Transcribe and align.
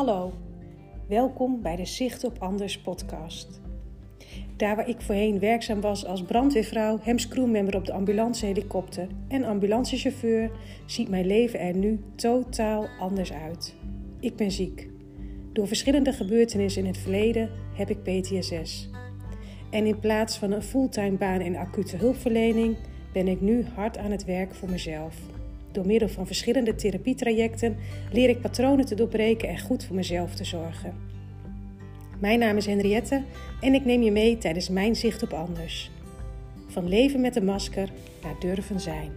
Hallo, 0.00 0.32
welkom 1.08 1.62
bij 1.62 1.76
de 1.76 1.84
Zicht 1.84 2.24
op 2.24 2.38
Anders 2.38 2.80
podcast. 2.80 3.60
Daar 4.56 4.76
waar 4.76 4.88
ik 4.88 5.00
voorheen 5.00 5.38
werkzaam 5.38 5.80
was 5.80 6.06
als 6.06 6.22
brandweervrouw, 6.22 6.98
HEMS 7.02 7.28
crewmember 7.28 7.76
op 7.76 7.84
de 7.84 7.92
ambulancehelikopter 7.92 9.08
en 9.28 9.44
ambulancechauffeur, 9.44 10.50
ziet 10.86 11.08
mijn 11.08 11.26
leven 11.26 11.60
er 11.60 11.74
nu 11.74 12.00
totaal 12.14 12.86
anders 13.00 13.32
uit. 13.32 13.74
Ik 14.20 14.36
ben 14.36 14.50
ziek. 14.50 14.88
Door 15.52 15.66
verschillende 15.66 16.12
gebeurtenissen 16.12 16.82
in 16.82 16.88
het 16.88 16.98
verleden 16.98 17.50
heb 17.74 17.90
ik 17.90 18.02
PTSS. 18.02 18.90
En 19.70 19.86
in 19.86 19.98
plaats 19.98 20.38
van 20.38 20.50
een 20.50 20.62
fulltime 20.62 21.16
baan 21.16 21.40
in 21.40 21.56
acute 21.56 21.96
hulpverlening 21.96 22.76
ben 23.12 23.28
ik 23.28 23.40
nu 23.40 23.64
hard 23.74 23.98
aan 23.98 24.10
het 24.10 24.24
werk 24.24 24.54
voor 24.54 24.70
mezelf. 24.70 25.16
Door 25.72 25.86
middel 25.86 26.08
van 26.08 26.26
verschillende 26.26 26.74
therapietrajecten 26.74 27.76
leer 28.12 28.28
ik 28.28 28.40
patronen 28.40 28.86
te 28.86 28.94
doorbreken 28.94 29.48
en 29.48 29.60
goed 29.60 29.84
voor 29.84 29.96
mezelf 29.96 30.34
te 30.34 30.44
zorgen. 30.44 30.94
Mijn 32.20 32.38
naam 32.38 32.56
is 32.56 32.66
Henriette 32.66 33.22
en 33.60 33.74
ik 33.74 33.84
neem 33.84 34.02
je 34.02 34.12
mee 34.12 34.38
tijdens 34.38 34.68
mijn 34.68 34.96
zicht 34.96 35.22
op 35.22 35.32
anders. 35.32 35.90
Van 36.66 36.88
leven 36.88 37.20
met 37.20 37.36
een 37.36 37.44
masker 37.44 37.88
naar 38.22 38.40
durven 38.40 38.80
zijn. 38.80 39.12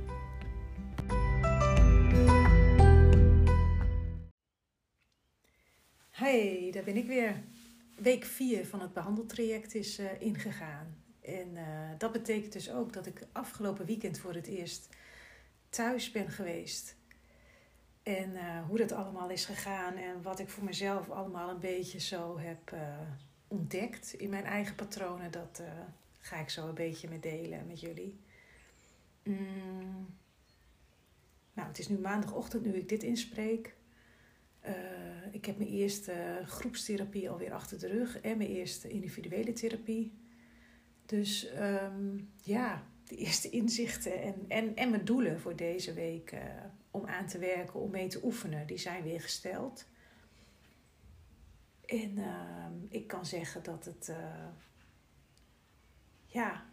Hey, 6.10 6.70
daar 6.72 6.84
ben 6.84 6.98
ik 6.98 7.08
weer. 7.08 7.44
Week 7.96 8.26
4 8.26 8.66
van 8.66 8.82
het 8.82 8.94
behandeltraject 8.94 9.76
is 9.76 10.00
uh, 10.00 10.06
ingegaan. 10.20 10.96
En 11.22 11.48
uh, 11.54 11.62
dat 11.98 12.12
betekent 12.12 12.54
dus 12.54 12.72
ook 12.72 12.94
dat 12.94 13.06
ik 13.06 13.28
afgelopen 13.32 13.86
weekend 13.86 14.20
voor 14.20 14.34
het 14.34 14.48
eerst 14.48 14.90
thuis 15.74 16.12
ben 16.12 16.30
geweest. 16.30 16.96
En 18.04 18.30
uh, 18.30 18.68
hoe 18.68 18.78
dat 18.78 18.92
allemaal 18.92 19.30
is 19.30 19.46
gegaan 19.46 19.96
en 19.96 20.22
wat 20.22 20.40
ik 20.40 20.50
voor 20.50 20.64
mezelf 20.64 21.10
allemaal 21.10 21.50
een 21.50 21.60
beetje 21.60 22.00
zo 22.00 22.38
heb 22.38 22.72
uh, 22.74 23.00
ontdekt 23.48 24.14
in 24.14 24.30
mijn 24.30 24.44
eigen 24.44 24.76
patronen, 24.76 25.32
dat 25.32 25.60
uh, 25.62 25.68
ga 26.20 26.40
ik 26.40 26.50
zo 26.50 26.68
een 26.68 26.74
beetje 26.74 27.10
met 27.10 27.22
delen 27.22 27.68
met 27.68 27.80
jullie. 27.80 28.20
Mm. 29.24 30.16
Nou, 31.54 31.68
het 31.68 31.80
is 31.80 31.88
nu 31.88 31.98
maandagochtend 31.98 32.66
nu 32.66 32.74
ik 32.74 32.90
dit 32.90 33.04
inspreek. 33.04 33.76
ik 35.32 35.46
heb 35.46 35.58
mijn 35.58 35.70
eerste 35.70 36.42
groepstherapie 36.46 37.30
alweer 37.30 37.54
achter 37.54 37.80
de 37.80 37.88
rug 37.88 38.20
en 38.20 38.38
mijn 38.38 38.50
eerste 38.50 38.90
individuele 38.90 39.54
therapie. 39.54 40.14
Dus 41.06 41.50
um, 41.60 42.32
ja, 42.44 42.84
de 43.14 43.20
eerste 43.20 43.50
inzichten 43.50 44.22
en, 44.22 44.46
en, 44.48 44.76
en 44.76 44.90
mijn 44.90 45.06
doelen 45.06 45.40
voor 45.40 45.56
deze 45.56 45.94
week 45.94 46.32
uh, 46.32 46.40
om 46.92 47.06
aan 47.06 47.28
te 47.28 47.38
werken, 47.38 47.80
om 47.80 47.92
mee 47.92 48.08
te 48.08 48.24
oefenen, 48.24 48.68
die 48.68 48.78
zijn 48.78 49.04
weer 49.04 49.22
gesteld. 49.22 49.86
En 51.86 52.18
uh, 52.18 52.66
ik 52.90 53.08
kan 53.08 53.26
zeggen 53.26 53.64
dat 53.64 53.86
het 53.86 54.08
uh, 54.10 54.48
ja, 56.26 56.66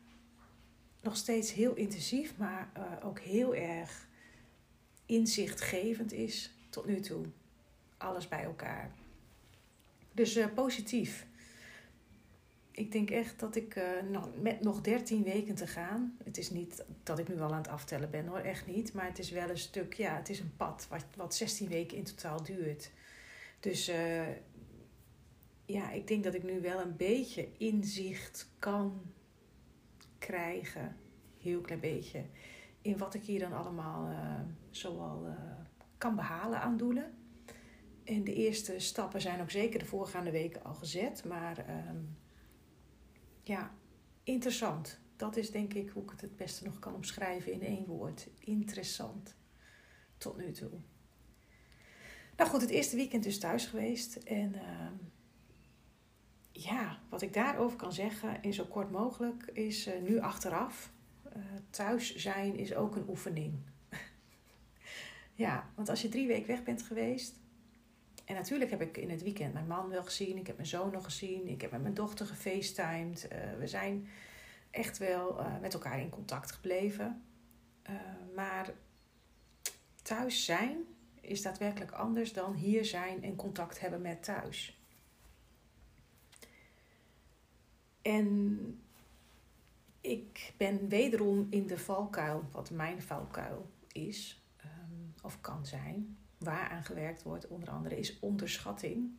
nog 1.00 1.16
steeds 1.16 1.52
heel 1.52 1.74
intensief, 1.74 2.36
maar 2.36 2.70
ook 3.02 3.18
heel 3.20 3.54
erg 3.54 4.08
inzichtgevend 5.06 6.12
is 6.12 6.54
tot 6.70 6.86
nu 6.86 7.00
toe. 7.00 7.24
Alles 7.96 8.28
bij 8.28 8.44
elkaar. 8.44 8.90
Dus 10.12 10.38
positief 10.54 11.26
ik 12.80 12.92
denk 12.92 13.10
echt 13.10 13.40
dat 13.40 13.56
ik 13.56 13.76
uh, 13.76 14.22
met 14.40 14.60
nog 14.60 14.80
13 14.80 15.22
weken 15.22 15.54
te 15.54 15.66
gaan. 15.66 16.16
Het 16.24 16.38
is 16.38 16.50
niet 16.50 16.84
dat 17.02 17.18
ik 17.18 17.28
nu 17.28 17.40
al 17.40 17.52
aan 17.52 17.62
het 17.62 17.68
aftellen 17.68 18.10
ben 18.10 18.26
hoor, 18.26 18.38
echt 18.38 18.66
niet. 18.66 18.92
Maar 18.92 19.06
het 19.06 19.18
is 19.18 19.30
wel 19.30 19.50
een 19.50 19.58
stuk, 19.58 19.94
ja, 19.94 20.16
het 20.16 20.28
is 20.28 20.40
een 20.40 20.56
pad 20.56 20.86
wat, 20.90 21.04
wat 21.16 21.34
16 21.34 21.68
weken 21.68 21.96
in 21.96 22.04
totaal 22.04 22.42
duurt. 22.42 22.90
Dus 23.60 23.88
uh, 23.88 24.28
ja, 25.64 25.90
ik 25.90 26.06
denk 26.06 26.24
dat 26.24 26.34
ik 26.34 26.42
nu 26.42 26.60
wel 26.60 26.80
een 26.80 26.96
beetje 26.96 27.48
inzicht 27.58 28.48
kan 28.58 29.00
krijgen. 30.18 30.96
Heel 31.38 31.60
klein 31.60 31.80
beetje. 31.80 32.24
In 32.82 32.98
wat 32.98 33.14
ik 33.14 33.22
hier 33.22 33.40
dan 33.40 33.52
allemaal 33.52 34.10
uh, 34.10 34.40
zoal 34.70 35.26
kan 35.98 36.16
behalen 36.16 36.60
aan 36.60 36.76
doelen. 36.76 37.14
En 38.04 38.24
de 38.24 38.34
eerste 38.34 38.78
stappen 38.78 39.20
zijn 39.20 39.40
ook 39.40 39.50
zeker 39.50 39.78
de 39.78 39.86
voorgaande 39.86 40.30
weken 40.30 40.64
al 40.64 40.74
gezet. 40.74 41.24
Maar 41.24 41.58
ehm, 41.66 41.96
ja, 43.42 43.74
interessant. 44.22 45.00
Dat 45.16 45.36
is 45.36 45.50
denk 45.50 45.74
ik 45.74 45.90
hoe 45.90 46.02
ik 46.02 46.10
het 46.10 46.20
het 46.20 46.36
beste 46.36 46.64
nog 46.64 46.78
kan 46.78 46.94
omschrijven 46.94 47.52
in 47.52 47.62
één 47.62 47.86
woord. 47.86 48.28
Interessant. 48.38 49.34
Tot 50.18 50.36
nu 50.36 50.52
toe. 50.52 50.70
Nou 52.36 52.50
goed, 52.50 52.60
het 52.60 52.70
eerste 52.70 52.96
weekend 52.96 53.26
is 53.26 53.38
thuis 53.38 53.66
geweest. 53.66 54.16
En 54.16 54.54
uh, 54.54 54.90
ja, 56.52 56.98
wat 57.08 57.22
ik 57.22 57.32
daarover 57.32 57.76
kan 57.76 57.92
zeggen 57.92 58.42
in 58.42 58.52
zo 58.52 58.64
kort 58.64 58.90
mogelijk 58.90 59.44
is 59.52 59.86
uh, 59.86 59.94
nu 60.02 60.18
achteraf. 60.18 60.92
Uh, 61.36 61.42
thuis 61.70 62.16
zijn 62.16 62.56
is 62.56 62.74
ook 62.74 62.96
een 62.96 63.08
oefening. 63.08 63.54
ja, 65.34 65.70
want 65.74 65.88
als 65.88 66.02
je 66.02 66.08
drie 66.08 66.26
weken 66.26 66.46
weg 66.46 66.62
bent 66.62 66.82
geweest, 66.82 67.39
en 68.30 68.36
natuurlijk 68.36 68.70
heb 68.70 68.80
ik 68.80 68.96
in 68.96 69.10
het 69.10 69.22
weekend 69.22 69.52
mijn 69.52 69.66
man 69.66 69.88
wel 69.88 70.04
gezien. 70.04 70.36
Ik 70.36 70.46
heb 70.46 70.56
mijn 70.56 70.68
zoon 70.68 70.92
nog 70.92 71.04
gezien. 71.04 71.48
Ik 71.48 71.60
heb 71.60 71.70
met 71.70 71.82
mijn 71.82 71.94
dochter 71.94 72.26
gefacetimed. 72.26 73.28
Uh, 73.32 73.38
we 73.58 73.66
zijn 73.66 74.08
echt 74.70 74.98
wel 74.98 75.40
uh, 75.40 75.60
met 75.60 75.74
elkaar 75.74 76.00
in 76.00 76.08
contact 76.08 76.52
gebleven. 76.52 77.24
Uh, 77.90 77.96
maar 78.34 78.72
thuis 80.02 80.44
zijn 80.44 80.76
is 81.20 81.42
daadwerkelijk 81.42 81.90
anders 81.90 82.32
dan 82.32 82.54
hier 82.54 82.84
zijn 82.84 83.22
en 83.22 83.36
contact 83.36 83.80
hebben 83.80 84.00
met 84.00 84.22
thuis. 84.22 84.80
En 88.02 88.58
ik 90.00 90.52
ben 90.56 90.88
wederom 90.88 91.46
in 91.50 91.66
de 91.66 91.78
valkuil, 91.78 92.48
wat 92.52 92.70
mijn 92.70 93.02
valkuil 93.02 93.70
is, 93.92 94.44
um, 94.64 95.14
of 95.22 95.40
kan 95.40 95.66
zijn 95.66 96.18
waar 96.40 96.68
aan 96.68 96.84
gewerkt 96.84 97.22
wordt, 97.22 97.46
onder 97.46 97.70
andere, 97.70 97.98
is 97.98 98.18
onderschatting. 98.18 99.10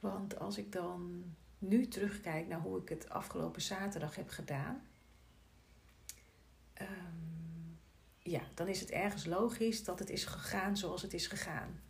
Want 0.00 0.38
als 0.38 0.58
ik 0.58 0.72
dan 0.72 1.24
nu 1.58 1.88
terugkijk 1.88 2.48
naar 2.48 2.60
hoe 2.60 2.80
ik 2.80 2.88
het 2.88 3.08
afgelopen 3.08 3.62
zaterdag 3.62 4.14
heb 4.14 4.28
gedaan, 4.28 4.82
um, 6.80 7.78
ja, 8.18 8.40
dan 8.54 8.68
is 8.68 8.80
het 8.80 8.90
ergens 8.90 9.26
logisch 9.26 9.84
dat 9.84 9.98
het 9.98 10.10
is 10.10 10.24
gegaan 10.24 10.76
zoals 10.76 11.02
het 11.02 11.14
is 11.14 11.26
gegaan 11.26 11.80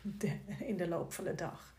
in 0.70 0.76
de 0.76 0.88
loop 0.88 1.12
van 1.12 1.24
de 1.24 1.34
dag. 1.34 1.74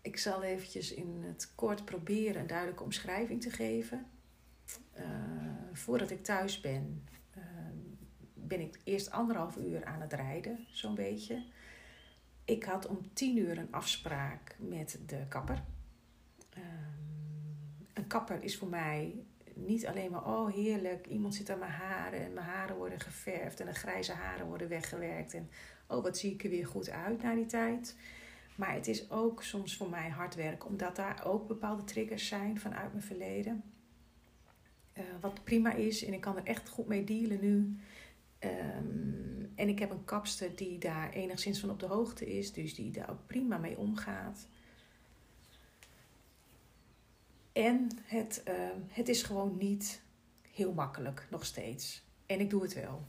Ik 0.00 0.18
zal 0.18 0.42
eventjes 0.42 0.92
in 0.92 1.22
het 1.22 1.52
kort 1.54 1.84
proberen 1.84 2.40
een 2.40 2.46
duidelijke 2.46 2.82
omschrijving 2.82 3.42
te 3.42 3.50
geven. 3.50 4.06
Uh, 4.98 5.04
voordat 5.72 6.10
ik 6.10 6.24
thuis 6.24 6.60
ben, 6.60 7.08
ben 8.48 8.60
ik 8.60 8.80
eerst 8.84 9.10
anderhalf 9.10 9.56
uur 9.56 9.84
aan 9.84 10.00
het 10.00 10.12
rijden, 10.12 10.66
zo'n 10.70 10.94
beetje. 10.94 11.44
Ik 12.44 12.64
had 12.64 12.86
om 12.86 13.12
tien 13.12 13.36
uur 13.36 13.58
een 13.58 13.72
afspraak 13.72 14.56
met 14.58 15.00
de 15.06 15.26
kapper. 15.28 15.62
Um, 16.56 16.62
een 17.92 18.06
kapper 18.06 18.42
is 18.42 18.56
voor 18.56 18.68
mij 18.68 19.14
niet 19.54 19.86
alleen 19.86 20.10
maar, 20.10 20.26
oh 20.26 20.52
heerlijk, 20.54 21.06
iemand 21.06 21.34
zit 21.34 21.50
aan 21.50 21.58
mijn 21.58 21.70
haren 21.70 22.24
en 22.24 22.32
mijn 22.32 22.46
haren 22.46 22.76
worden 22.76 23.00
geverfd 23.00 23.60
en 23.60 23.66
de 23.66 23.74
grijze 23.74 24.12
haren 24.12 24.46
worden 24.46 24.68
weggewerkt. 24.68 25.34
En 25.34 25.50
oh, 25.86 26.02
wat 26.02 26.18
zie 26.18 26.32
ik 26.32 26.44
er 26.44 26.50
weer 26.50 26.66
goed 26.66 26.90
uit 26.90 27.22
na 27.22 27.34
die 27.34 27.46
tijd. 27.46 27.96
Maar 28.56 28.72
het 28.74 28.86
is 28.86 29.10
ook 29.10 29.42
soms 29.42 29.76
voor 29.76 29.90
mij 29.90 30.08
hard 30.08 30.34
werk, 30.34 30.66
omdat 30.66 30.96
daar 30.96 31.26
ook 31.26 31.46
bepaalde 31.46 31.84
triggers 31.84 32.28
zijn 32.28 32.60
vanuit 32.60 32.92
mijn 32.92 33.04
verleden. 33.04 33.62
Uh, 34.94 35.04
wat 35.20 35.44
prima 35.44 35.72
is 35.72 36.04
en 36.04 36.12
ik 36.12 36.20
kan 36.20 36.36
er 36.36 36.44
echt 36.44 36.68
goed 36.68 36.86
mee 36.86 37.04
dealen 37.04 37.40
nu. 37.40 37.78
Um, 38.44 39.52
en 39.54 39.68
ik 39.68 39.78
heb 39.78 39.90
een 39.90 40.04
kapster 40.04 40.56
die 40.56 40.78
daar 40.78 41.10
enigszins 41.10 41.60
van 41.60 41.70
op 41.70 41.80
de 41.80 41.86
hoogte 41.86 42.36
is, 42.38 42.52
dus 42.52 42.74
die 42.74 42.90
daar 42.90 43.10
ook 43.10 43.26
prima 43.26 43.58
mee 43.58 43.78
omgaat. 43.78 44.46
En 47.52 47.90
het, 48.02 48.42
uh, 48.48 48.54
het 48.88 49.08
is 49.08 49.22
gewoon 49.22 49.56
niet 49.56 50.02
heel 50.52 50.72
makkelijk, 50.72 51.26
nog 51.30 51.44
steeds. 51.44 52.02
En 52.26 52.40
ik 52.40 52.50
doe 52.50 52.62
het 52.62 52.74
wel. 52.74 53.06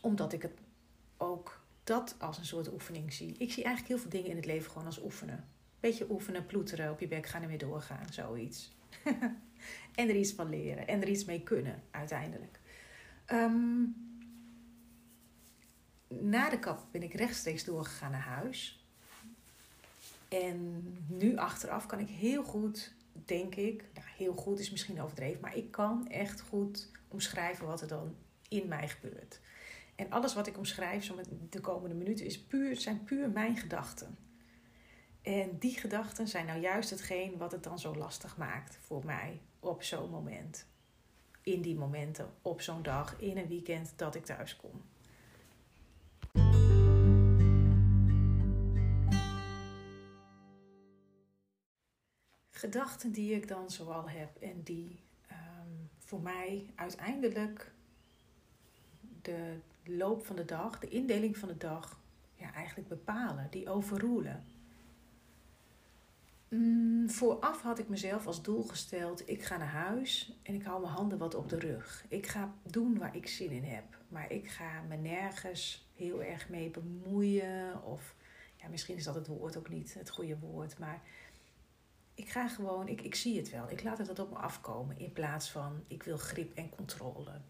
Omdat 0.00 0.32
ik 0.32 0.42
het 0.42 0.60
ook 1.16 1.64
dat 1.84 2.14
als 2.18 2.38
een 2.38 2.44
soort 2.44 2.72
oefening 2.72 3.12
zie. 3.12 3.34
Ik 3.38 3.52
zie 3.52 3.64
eigenlijk 3.64 3.86
heel 3.86 3.98
veel 3.98 4.10
dingen 4.10 4.30
in 4.30 4.36
het 4.36 4.46
leven 4.46 4.70
gewoon 4.70 4.86
als 4.86 5.02
oefenen. 5.02 5.48
Beetje 5.80 6.10
oefenen, 6.10 6.46
ploeteren, 6.46 6.90
op 6.90 7.00
je 7.00 7.08
bek 7.08 7.26
gaan 7.26 7.42
en 7.42 7.48
weer 7.48 7.58
doorgaan, 7.58 8.12
zoiets. 8.12 8.76
en 9.94 10.08
er 10.08 10.16
iets 10.16 10.32
van 10.32 10.48
leren 10.48 10.86
en 10.86 11.02
er 11.02 11.08
iets 11.08 11.24
mee 11.24 11.42
kunnen, 11.42 11.82
uiteindelijk. 11.90 12.60
Um, 13.32 13.94
na 16.08 16.48
de 16.48 16.58
kap 16.58 16.86
ben 16.90 17.02
ik 17.02 17.14
rechtstreeks 17.14 17.64
doorgegaan 17.64 18.10
naar 18.10 18.20
huis. 18.20 18.84
En 20.28 20.84
nu 21.08 21.36
achteraf 21.36 21.86
kan 21.86 21.98
ik 21.98 22.08
heel 22.08 22.44
goed, 22.44 22.94
denk 23.24 23.54
ik, 23.54 23.84
nou 23.94 24.06
heel 24.16 24.34
goed 24.34 24.58
is 24.58 24.70
misschien 24.70 25.02
overdreven, 25.02 25.40
maar 25.40 25.56
ik 25.56 25.70
kan 25.70 26.08
echt 26.08 26.40
goed 26.40 26.90
omschrijven 27.08 27.66
wat 27.66 27.80
er 27.80 27.88
dan 27.88 28.16
in 28.48 28.68
mij 28.68 28.88
gebeurt. 28.88 29.40
En 29.96 30.10
alles 30.10 30.34
wat 30.34 30.46
ik 30.46 30.58
omschrijf 30.58 31.12
de 31.50 31.60
komende 31.60 31.94
minuten 31.94 32.26
is 32.26 32.42
puur, 32.42 32.76
zijn 32.76 33.04
puur 33.04 33.30
mijn 33.30 33.56
gedachten. 33.56 34.18
En 35.22 35.58
die 35.58 35.78
gedachten 35.78 36.28
zijn 36.28 36.46
nou 36.46 36.60
juist 36.60 36.90
hetgeen 36.90 37.36
wat 37.36 37.52
het 37.52 37.62
dan 37.62 37.78
zo 37.78 37.94
lastig 37.94 38.36
maakt 38.36 38.78
voor 38.80 39.04
mij 39.04 39.40
op 39.60 39.82
zo'n 39.82 40.10
moment. 40.10 40.66
In 41.42 41.62
die 41.62 41.76
momenten, 41.76 42.30
op 42.42 42.60
zo'n 42.60 42.82
dag, 42.82 43.20
in 43.20 43.38
een 43.38 43.48
weekend 43.48 43.92
dat 43.96 44.14
ik 44.14 44.24
thuis 44.24 44.56
kom. 44.56 44.82
Gedachten 52.50 53.12
die 53.12 53.34
ik 53.34 53.48
dan 53.48 53.70
zoal 53.70 54.08
heb 54.08 54.36
en 54.36 54.62
die 54.62 55.00
ehm, 55.26 55.68
voor 55.98 56.20
mij 56.20 56.70
uiteindelijk 56.74 57.72
de 59.22 59.58
loop 59.84 60.26
van 60.26 60.36
de 60.36 60.44
dag, 60.44 60.78
de 60.78 60.88
indeling 60.88 61.36
van 61.36 61.48
de 61.48 61.56
dag, 61.56 62.00
ja, 62.34 62.52
eigenlijk 62.52 62.88
bepalen, 62.88 63.46
die 63.50 63.70
overroelen. 63.70 64.44
Mm, 66.50 67.10
vooraf 67.10 67.62
had 67.62 67.78
ik 67.78 67.88
mezelf 67.88 68.26
als 68.26 68.42
doel 68.42 68.62
gesteld: 68.62 69.28
ik 69.28 69.42
ga 69.42 69.56
naar 69.56 69.68
huis 69.68 70.38
en 70.42 70.54
ik 70.54 70.62
hou 70.62 70.80
mijn 70.80 70.92
handen 70.92 71.18
wat 71.18 71.34
op 71.34 71.48
de 71.48 71.58
rug. 71.58 72.04
Ik 72.08 72.26
ga 72.26 72.54
doen 72.62 72.98
waar 72.98 73.16
ik 73.16 73.26
zin 73.26 73.50
in 73.50 73.64
heb, 73.64 73.84
maar 74.08 74.32
ik 74.32 74.50
ga 74.50 74.80
me 74.88 74.96
nergens 74.96 75.88
heel 75.96 76.22
erg 76.22 76.48
mee 76.48 76.70
bemoeien. 76.70 77.84
Of 77.84 78.14
ja, 78.56 78.68
misschien 78.68 78.96
is 78.96 79.04
dat 79.04 79.14
het 79.14 79.26
woord 79.26 79.56
ook 79.56 79.68
niet 79.68 79.94
het 79.94 80.10
goede 80.10 80.38
woord, 80.38 80.78
maar 80.78 81.02
ik 82.14 82.28
ga 82.28 82.48
gewoon, 82.48 82.88
ik, 82.88 83.00
ik 83.00 83.14
zie 83.14 83.36
het 83.36 83.50
wel. 83.50 83.70
Ik 83.70 83.82
laat 83.82 83.98
het 83.98 84.06
wat 84.06 84.18
op 84.18 84.30
me 84.30 84.36
afkomen 84.36 84.98
in 84.98 85.12
plaats 85.12 85.50
van 85.50 85.84
ik 85.86 86.02
wil 86.02 86.16
grip 86.16 86.54
en 86.54 86.70
controle. 86.70 87.40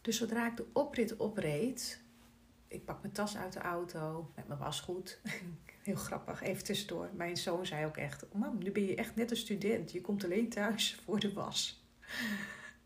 Dus 0.00 0.16
zodra 0.16 0.46
ik 0.46 0.56
de 0.56 0.66
oprit 0.72 1.16
opreed, 1.16 2.00
ik 2.68 2.84
pak 2.84 3.02
mijn 3.02 3.14
tas 3.14 3.36
uit 3.36 3.52
de 3.52 3.60
auto 3.60 4.32
met 4.34 4.48
mijn 4.48 4.58
wasgoed. 4.58 5.20
Heel 5.82 5.94
grappig, 5.94 6.42
even 6.42 6.64
tussendoor. 6.64 7.08
Mijn 7.12 7.36
zoon 7.36 7.66
zei 7.66 7.86
ook 7.86 7.96
echt: 7.96 8.24
Mam, 8.32 8.58
nu 8.58 8.70
ben 8.70 8.86
je 8.86 8.94
echt 8.94 9.16
net 9.16 9.30
een 9.30 9.36
student. 9.36 9.92
Je 9.92 10.00
komt 10.00 10.24
alleen 10.24 10.48
thuis 10.48 10.94
voor 11.04 11.20
de 11.20 11.32
was. 11.32 11.84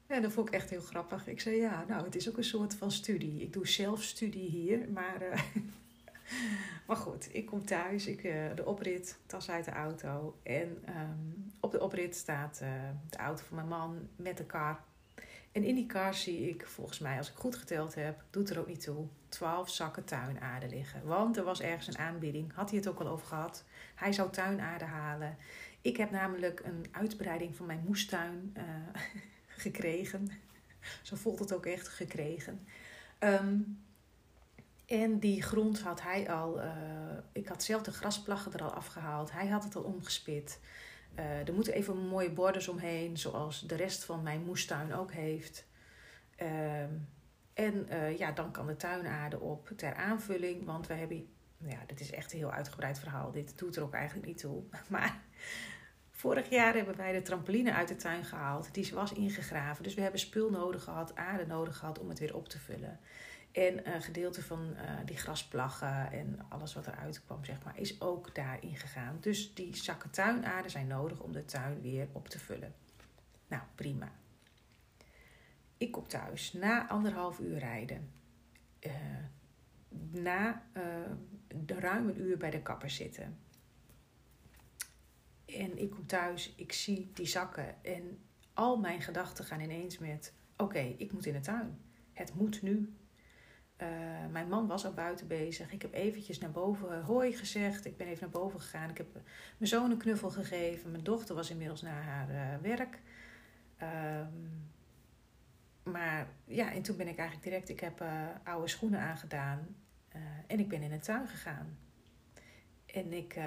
En 0.06 0.22
dat 0.22 0.32
vond 0.32 0.48
ik 0.48 0.54
echt 0.54 0.70
heel 0.70 0.80
grappig. 0.80 1.26
Ik 1.26 1.40
zei: 1.40 1.56
Ja, 1.56 1.84
nou, 1.88 2.04
het 2.04 2.14
is 2.14 2.28
ook 2.28 2.36
een 2.36 2.44
soort 2.44 2.74
van 2.74 2.90
studie. 2.90 3.42
Ik 3.42 3.52
doe 3.52 3.68
zelf 3.68 4.02
studie 4.02 4.48
hier, 4.48 4.88
maar. 4.92 5.22
Uh, 5.22 5.40
maar 6.86 6.96
goed, 6.96 7.28
ik 7.32 7.46
kom 7.46 7.64
thuis, 7.64 8.06
ik, 8.06 8.24
uh, 8.24 8.54
de 8.54 8.66
oprit, 8.66 9.18
tas 9.26 9.50
uit 9.50 9.64
de 9.64 9.70
auto. 9.70 10.38
En 10.42 10.84
um, 10.88 11.52
op 11.60 11.72
de 11.72 11.80
oprit 11.80 12.16
staat 12.16 12.60
uh, 12.62 12.68
de 13.10 13.16
auto 13.16 13.44
van 13.44 13.56
mijn 13.56 13.68
man 13.68 14.08
met 14.16 14.36
de 14.36 14.44
kar 14.44 14.80
en 15.54 15.64
in 15.64 15.74
die 15.74 15.86
kar 15.86 16.14
zie 16.14 16.48
ik, 16.48 16.66
volgens 16.66 16.98
mij, 16.98 17.18
als 17.18 17.30
ik 17.30 17.36
goed 17.36 17.56
geteld 17.56 17.94
heb, 17.94 18.24
doet 18.30 18.50
er 18.50 18.58
ook 18.58 18.66
niet 18.66 18.80
toe, 18.80 19.06
12 19.34 19.70
zakken 19.70 20.04
tuinaarde 20.04 20.68
liggen. 20.68 21.06
Want 21.06 21.36
er 21.36 21.44
was 21.44 21.60
ergens 21.60 21.86
een 21.86 21.98
aanbieding, 21.98 22.54
had 22.54 22.70
hij 22.70 22.78
het 22.78 22.88
ook 22.88 23.00
al 23.00 23.08
over 23.08 23.26
gehad. 23.26 23.64
Hij 23.94 24.12
zou 24.12 24.30
tuinaarde 24.30 24.84
halen. 24.84 25.36
Ik 25.80 25.96
heb 25.96 26.10
namelijk 26.10 26.60
een 26.64 26.86
uitbreiding 26.90 27.56
van 27.56 27.66
mijn 27.66 27.82
moestuin 27.86 28.54
uh, 28.56 28.64
gekregen. 29.64 30.30
Zo 31.02 31.16
voelt 31.16 31.38
het 31.38 31.52
ook 31.52 31.66
echt 31.66 31.88
gekregen. 31.88 32.66
Um, 33.18 33.82
en 34.86 35.18
die 35.18 35.42
grond 35.42 35.80
had 35.80 36.02
hij 36.02 36.30
al. 36.30 36.58
Uh, 36.58 36.72
ik 37.32 37.48
had 37.48 37.62
zelf 37.62 37.82
de 37.82 37.92
grasplaggen 37.92 38.52
er 38.52 38.62
al 38.62 38.74
afgehaald. 38.74 39.32
Hij 39.32 39.46
had 39.46 39.64
het 39.64 39.76
al 39.76 39.82
omgespit. 39.82 40.60
Uh, 41.18 41.48
er 41.48 41.54
moeten 41.54 41.72
even 41.72 42.06
mooie 42.06 42.30
borders 42.30 42.68
omheen, 42.68 43.16
zoals 43.16 43.60
de 43.60 43.74
rest 43.74 44.04
van 44.04 44.22
mijn 44.22 44.44
moestuin 44.44 44.94
ook 44.94 45.12
heeft. 45.12 45.66
Uh, 46.42 46.84
en 47.54 47.86
uh, 47.90 48.18
ja, 48.18 48.32
dan 48.32 48.50
kan 48.50 48.66
de 48.66 48.76
tuinaarde 48.76 49.40
op 49.40 49.70
ter 49.76 49.94
aanvulling, 49.94 50.64
want 50.64 50.86
we 50.86 50.94
hebben. 50.94 51.28
Ja, 51.56 51.78
dit 51.86 52.00
is 52.00 52.10
echt 52.10 52.32
een 52.32 52.38
heel 52.38 52.52
uitgebreid 52.52 52.98
verhaal. 52.98 53.32
Dit 53.32 53.58
doet 53.58 53.76
er 53.76 53.82
ook 53.82 53.94
eigenlijk 53.94 54.26
niet 54.26 54.38
toe. 54.38 54.62
Maar 54.88 55.20
vorig 56.10 56.50
jaar 56.50 56.74
hebben 56.74 56.96
wij 56.96 57.12
de 57.12 57.22
trampoline 57.22 57.72
uit 57.72 57.88
de 57.88 57.96
tuin 57.96 58.24
gehaald. 58.24 58.74
Die 58.74 58.94
was 58.94 59.12
ingegraven. 59.12 59.82
Dus 59.82 59.94
we 59.94 60.00
hebben 60.00 60.20
spul 60.20 60.50
nodig 60.50 60.82
gehad, 60.82 61.16
aarde 61.16 61.46
nodig 61.46 61.76
gehad 61.76 61.98
om 61.98 62.08
het 62.08 62.18
weer 62.18 62.36
op 62.36 62.48
te 62.48 62.58
vullen. 62.58 63.00
En 63.52 63.94
een 63.94 64.02
gedeelte 64.02 64.42
van 64.42 64.60
uh, 64.60 64.80
die 65.04 65.16
grasplaggen 65.16 66.12
en 66.12 66.40
alles 66.48 66.74
wat 66.74 66.86
eruit 66.86 67.24
kwam, 67.24 67.44
zeg 67.44 67.64
maar, 67.64 67.78
is 67.78 68.00
ook 68.00 68.34
daarin 68.34 68.76
gegaan. 68.76 69.16
Dus 69.20 69.54
die 69.54 69.76
zakken 69.76 70.10
tuinaarde 70.10 70.68
zijn 70.68 70.86
nodig 70.86 71.20
om 71.20 71.32
de 71.32 71.44
tuin 71.44 71.80
weer 71.80 72.08
op 72.12 72.28
te 72.28 72.38
vullen. 72.38 72.74
Nou, 73.48 73.62
prima. 73.74 74.12
Ik 75.84 75.92
kom 75.92 76.08
thuis 76.08 76.52
na 76.52 76.88
anderhalf 76.88 77.38
uur 77.38 77.58
rijden. 77.58 78.10
Uh, 78.80 78.92
na 80.10 80.62
uh, 80.76 80.82
de 81.64 81.74
ruim 81.74 82.08
een 82.08 82.20
uur 82.20 82.36
bij 82.36 82.50
de 82.50 82.62
kapper 82.62 82.90
zitten. 82.90 83.38
En 85.46 85.78
ik 85.78 85.90
kom 85.90 86.06
thuis, 86.06 86.54
ik 86.56 86.72
zie 86.72 87.10
die 87.14 87.26
zakken 87.26 87.84
en 87.84 88.18
al 88.52 88.76
mijn 88.76 89.00
gedachten 89.00 89.44
gaan 89.44 89.60
ineens 89.60 89.98
met: 89.98 90.32
oké, 90.56 90.78
ik 90.78 91.12
moet 91.12 91.26
in 91.26 91.32
de 91.32 91.40
tuin. 91.40 91.78
Het 92.12 92.34
moet 92.34 92.62
nu 92.62 92.94
uh, 93.82 93.88
mijn 94.30 94.48
man 94.48 94.66
was 94.66 94.84
al 94.84 94.92
buiten 94.92 95.26
bezig. 95.26 95.72
Ik 95.72 95.82
heb 95.82 95.94
eventjes 95.94 96.38
naar 96.38 96.50
boven 96.50 97.02
hoi 97.02 97.32
gezegd. 97.36 97.84
Ik 97.84 97.96
ben 97.96 98.06
even 98.06 98.20
naar 98.20 98.40
boven 98.40 98.60
gegaan. 98.60 98.90
Ik 98.90 98.98
heb 98.98 99.12
mijn 99.58 99.70
zoon 99.70 99.90
een 99.90 99.96
knuffel 99.96 100.30
gegeven. 100.30 100.90
Mijn 100.90 101.04
dochter 101.04 101.34
was 101.34 101.50
inmiddels 101.50 101.82
naar 101.82 102.02
haar 102.02 102.60
werk. 102.62 103.00
Um, 103.82 104.72
maar 105.84 106.28
ja, 106.44 106.72
en 106.72 106.82
toen 106.82 106.96
ben 106.96 107.08
ik 107.08 107.18
eigenlijk 107.18 107.48
direct... 107.48 107.68
Ik 107.68 107.80
heb 107.80 108.00
uh, 108.02 108.26
oude 108.44 108.68
schoenen 108.68 109.00
aangedaan. 109.00 109.76
en 110.46 110.58
ik 110.58 110.68
ben 110.68 110.82
in 110.82 110.90
de 110.90 110.98
tuin 110.98 111.28
gegaan. 111.28 111.78
En 112.86 113.12
ik... 113.12 113.38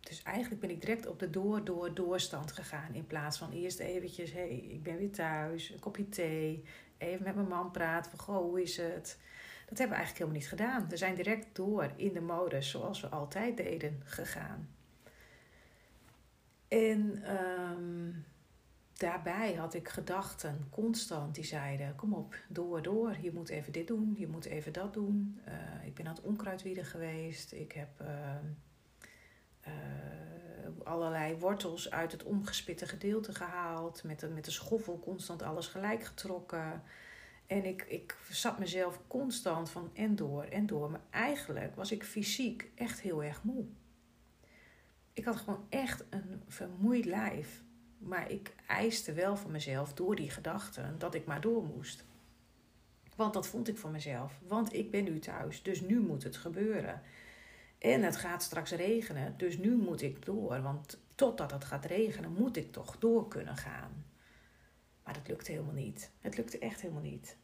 dus 0.00 0.22
eigenlijk 0.22 0.60
ben 0.60 0.70
ik 0.70 0.80
direct 0.80 1.06
op 1.06 1.18
de 1.18 1.30
door, 1.30 1.64
door, 1.64 1.94
doorstand 1.94 2.52
gegaan. 2.52 2.94
In 2.94 3.06
plaats 3.06 3.38
van 3.38 3.50
eerst 3.50 3.78
eventjes... 3.78 4.32
Hé, 4.32 4.38
hey, 4.38 4.56
ik 4.56 4.82
ben 4.82 4.96
weer 4.96 5.12
thuis. 5.12 5.70
Een 5.70 5.78
kopje 5.78 6.08
thee 6.08 6.64
even 7.02 7.24
met 7.24 7.34
mijn 7.34 7.48
man 7.48 7.70
praten 7.70 8.10
van, 8.10 8.20
goh, 8.20 8.36
hoe 8.36 8.62
is 8.62 8.76
het? 8.76 9.18
Dat 9.68 9.78
hebben 9.78 9.96
we 9.96 10.02
eigenlijk 10.02 10.18
helemaal 10.18 10.38
niet 10.38 10.48
gedaan. 10.48 10.88
We 10.88 10.96
zijn 10.96 11.14
direct 11.14 11.56
door 11.56 11.92
in 11.96 12.12
de 12.12 12.20
modus 12.20 12.70
zoals 12.70 13.00
we 13.00 13.08
altijd 13.08 13.56
deden 13.56 14.00
gegaan. 14.04 14.68
En 16.68 17.22
um, 17.36 18.24
daarbij 19.02 19.54
had 19.54 19.74
ik 19.74 19.88
gedachten 19.88 20.66
constant 20.70 21.34
die 21.34 21.44
zeiden: 21.44 21.96
Kom 21.96 22.14
op, 22.14 22.36
door, 22.48 22.82
door. 22.82 23.16
Je 23.20 23.32
moet 23.32 23.48
even 23.48 23.72
dit 23.72 23.86
doen, 23.86 24.14
je 24.16 24.26
moet 24.26 24.44
even 24.44 24.72
dat 24.72 24.92
doen. 24.92 25.40
Uh, 25.48 25.86
ik 25.86 25.94
ben 25.94 26.06
aan 26.06 26.14
het 26.14 26.24
onkruidwieden 26.24 26.84
geweest. 26.84 27.52
Ik 27.52 27.72
heb 27.72 28.00
uh, 28.00 28.08
uh, 29.66 29.72
allerlei 30.84 31.38
wortels 31.38 31.90
uit 31.90 32.12
het 32.12 32.22
omgespitte 32.22 32.86
gedeelte 32.86 33.34
gehaald. 33.34 34.04
Met 34.04 34.20
de, 34.20 34.28
met 34.28 34.44
de 34.44 34.50
schoffel 34.50 34.98
constant 34.98 35.42
alles 35.42 35.66
gelijk 35.66 36.04
getrokken. 36.04 36.82
En 37.46 37.64
ik, 37.64 37.82
ik 37.82 38.16
zat 38.30 38.58
mezelf 38.58 39.00
constant 39.06 39.70
van 39.70 39.90
en 39.94 40.16
door 40.16 40.44
en 40.44 40.66
door. 40.66 40.90
Maar 40.90 41.04
eigenlijk 41.10 41.76
was 41.76 41.92
ik 41.92 42.04
fysiek 42.04 42.70
echt 42.74 43.00
heel 43.00 43.22
erg 43.22 43.42
moe. 43.42 43.64
Ik 45.12 45.24
had 45.24 45.36
gewoon 45.36 45.66
echt 45.68 46.04
een 46.10 46.42
vermoeid 46.48 47.04
lijf. 47.04 47.62
Maar 48.02 48.30
ik 48.30 48.54
eiste 48.66 49.12
wel 49.12 49.36
van 49.36 49.50
mezelf 49.50 49.94
door 49.94 50.16
die 50.16 50.30
gedachten 50.30 50.98
dat 50.98 51.14
ik 51.14 51.26
maar 51.26 51.40
door 51.40 51.64
moest. 51.64 52.04
Want 53.16 53.34
dat 53.34 53.46
vond 53.46 53.68
ik 53.68 53.78
van 53.78 53.90
mezelf. 53.90 54.38
Want 54.46 54.74
ik 54.74 54.90
ben 54.90 55.04
nu 55.04 55.18
thuis, 55.18 55.62
dus 55.62 55.80
nu 55.80 56.00
moet 56.00 56.22
het 56.22 56.36
gebeuren. 56.36 57.02
En 57.78 58.02
het 58.02 58.16
gaat 58.16 58.42
straks 58.42 58.70
regenen, 58.70 59.34
dus 59.36 59.58
nu 59.58 59.76
moet 59.76 60.02
ik 60.02 60.24
door. 60.24 60.62
Want 60.62 60.98
totdat 61.14 61.50
het 61.50 61.64
gaat 61.64 61.84
regenen, 61.84 62.32
moet 62.32 62.56
ik 62.56 62.72
toch 62.72 62.98
door 62.98 63.28
kunnen 63.28 63.56
gaan. 63.56 64.04
Maar 65.04 65.14
dat 65.14 65.28
lukte 65.28 65.50
helemaal 65.50 65.74
niet. 65.74 66.10
Het 66.20 66.36
lukte 66.36 66.58
echt 66.58 66.80
helemaal 66.80 67.02
niet. 67.02 67.36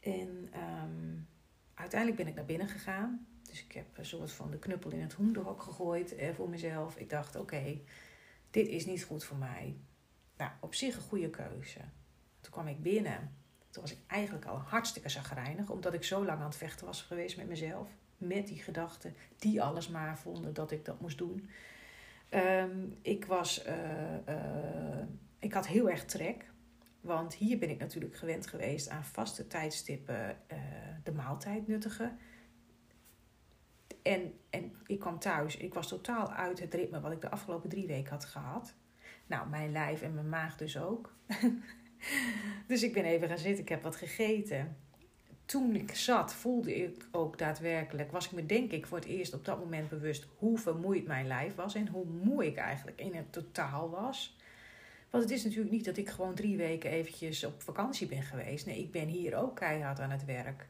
En 0.00 0.48
um, 0.84 1.28
uiteindelijk 1.74 2.20
ben 2.20 2.28
ik 2.28 2.34
naar 2.34 2.44
binnen 2.44 2.68
gegaan. 2.68 3.26
Dus 3.42 3.64
ik 3.64 3.72
heb 3.72 3.86
een 3.92 4.06
soort 4.06 4.32
van 4.32 4.50
de 4.50 4.58
knuppel 4.58 4.90
in 4.90 5.00
het 5.00 5.12
hoenderhok 5.12 5.62
gegooid 5.62 6.14
eh, 6.14 6.34
voor 6.34 6.48
mezelf. 6.48 6.96
Ik 6.96 7.10
dacht, 7.10 7.36
oké, 7.36 7.80
dit 8.52 8.68
is 8.68 8.86
niet 8.86 9.04
goed 9.04 9.24
voor 9.24 9.36
mij. 9.36 9.76
Nou, 10.36 10.50
op 10.60 10.74
zich 10.74 10.96
een 10.96 11.02
goede 11.02 11.30
keuze. 11.30 11.80
Toen 12.40 12.52
kwam 12.52 12.66
ik 12.66 12.82
binnen. 12.82 13.36
Toen 13.70 13.82
was 13.82 13.92
ik 13.92 13.98
eigenlijk 14.06 14.44
al 14.44 14.56
hartstikke 14.56 15.08
zagrijnig, 15.08 15.70
omdat 15.70 15.94
ik 15.94 16.04
zo 16.04 16.24
lang 16.24 16.38
aan 16.38 16.46
het 16.46 16.56
vechten 16.56 16.86
was 16.86 17.02
geweest 17.02 17.36
met 17.36 17.48
mezelf 17.48 17.88
met 18.22 18.46
die 18.46 18.62
gedachten, 18.62 19.14
die 19.38 19.62
alles 19.62 19.88
maar 19.88 20.18
vonden 20.18 20.54
dat 20.54 20.70
ik 20.70 20.84
dat 20.84 21.00
moest 21.00 21.18
doen. 21.18 21.48
Um, 22.30 22.98
ik, 23.02 23.24
was, 23.24 23.66
uh, 23.66 23.72
uh, 24.28 25.04
ik 25.38 25.52
had 25.52 25.66
heel 25.66 25.90
erg 25.90 26.04
trek. 26.04 26.50
Want 27.00 27.34
hier 27.34 27.58
ben 27.58 27.70
ik 27.70 27.78
natuurlijk 27.78 28.16
gewend 28.16 28.46
geweest 28.46 28.88
aan 28.88 29.04
vaste 29.04 29.46
tijdstippen 29.46 30.36
uh, 30.52 30.58
de 31.02 31.12
maaltijd 31.12 31.66
nuttigen. 31.66 32.18
En, 34.02 34.34
en 34.50 34.72
ik 34.86 35.00
kwam 35.00 35.18
thuis. 35.18 35.56
Ik 35.56 35.74
was 35.74 35.88
totaal 35.88 36.32
uit 36.32 36.60
het 36.60 36.74
ritme 36.74 37.00
wat 37.00 37.12
ik 37.12 37.20
de 37.20 37.30
afgelopen 37.30 37.68
drie 37.68 37.86
weken 37.86 38.10
had 38.10 38.24
gehad. 38.24 38.74
Nou, 39.26 39.48
mijn 39.48 39.72
lijf 39.72 40.02
en 40.02 40.14
mijn 40.14 40.28
maag 40.28 40.56
dus 40.56 40.78
ook. 40.78 41.14
dus 42.68 42.82
ik 42.82 42.92
ben 42.92 43.04
even 43.04 43.28
gaan 43.28 43.38
zitten. 43.38 43.62
Ik 43.62 43.68
heb 43.68 43.82
wat 43.82 43.96
gegeten 43.96 44.76
toen 45.44 45.74
ik 45.74 45.94
zat, 45.94 46.34
voelde 46.34 46.74
ik 46.74 47.06
ook 47.10 47.38
daadwerkelijk, 47.38 48.12
was 48.12 48.26
ik 48.26 48.32
me 48.32 48.46
denk 48.46 48.70
ik 48.70 48.86
voor 48.86 48.98
het 48.98 49.06
eerst 49.06 49.34
op 49.34 49.44
dat 49.44 49.58
moment 49.58 49.88
bewust 49.88 50.26
hoe 50.38 50.58
vermoeid 50.58 51.06
mijn 51.06 51.26
lijf 51.26 51.54
was 51.54 51.74
en 51.74 51.88
hoe 51.88 52.06
moe 52.06 52.46
ik 52.46 52.56
eigenlijk 52.56 53.00
in 53.00 53.14
het 53.14 53.32
totaal 53.32 53.90
was. 53.90 54.36
Want 55.10 55.24
het 55.24 55.32
is 55.32 55.44
natuurlijk 55.44 55.70
niet 55.70 55.84
dat 55.84 55.96
ik 55.96 56.08
gewoon 56.08 56.34
drie 56.34 56.56
weken 56.56 56.90
eventjes 56.90 57.44
op 57.44 57.62
vakantie 57.62 58.06
ben 58.06 58.22
geweest. 58.22 58.66
Nee, 58.66 58.78
ik 58.78 58.90
ben 58.90 59.08
hier 59.08 59.36
ook 59.36 59.56
keihard 59.56 60.00
aan 60.00 60.10
het 60.10 60.24
werk. 60.24 60.66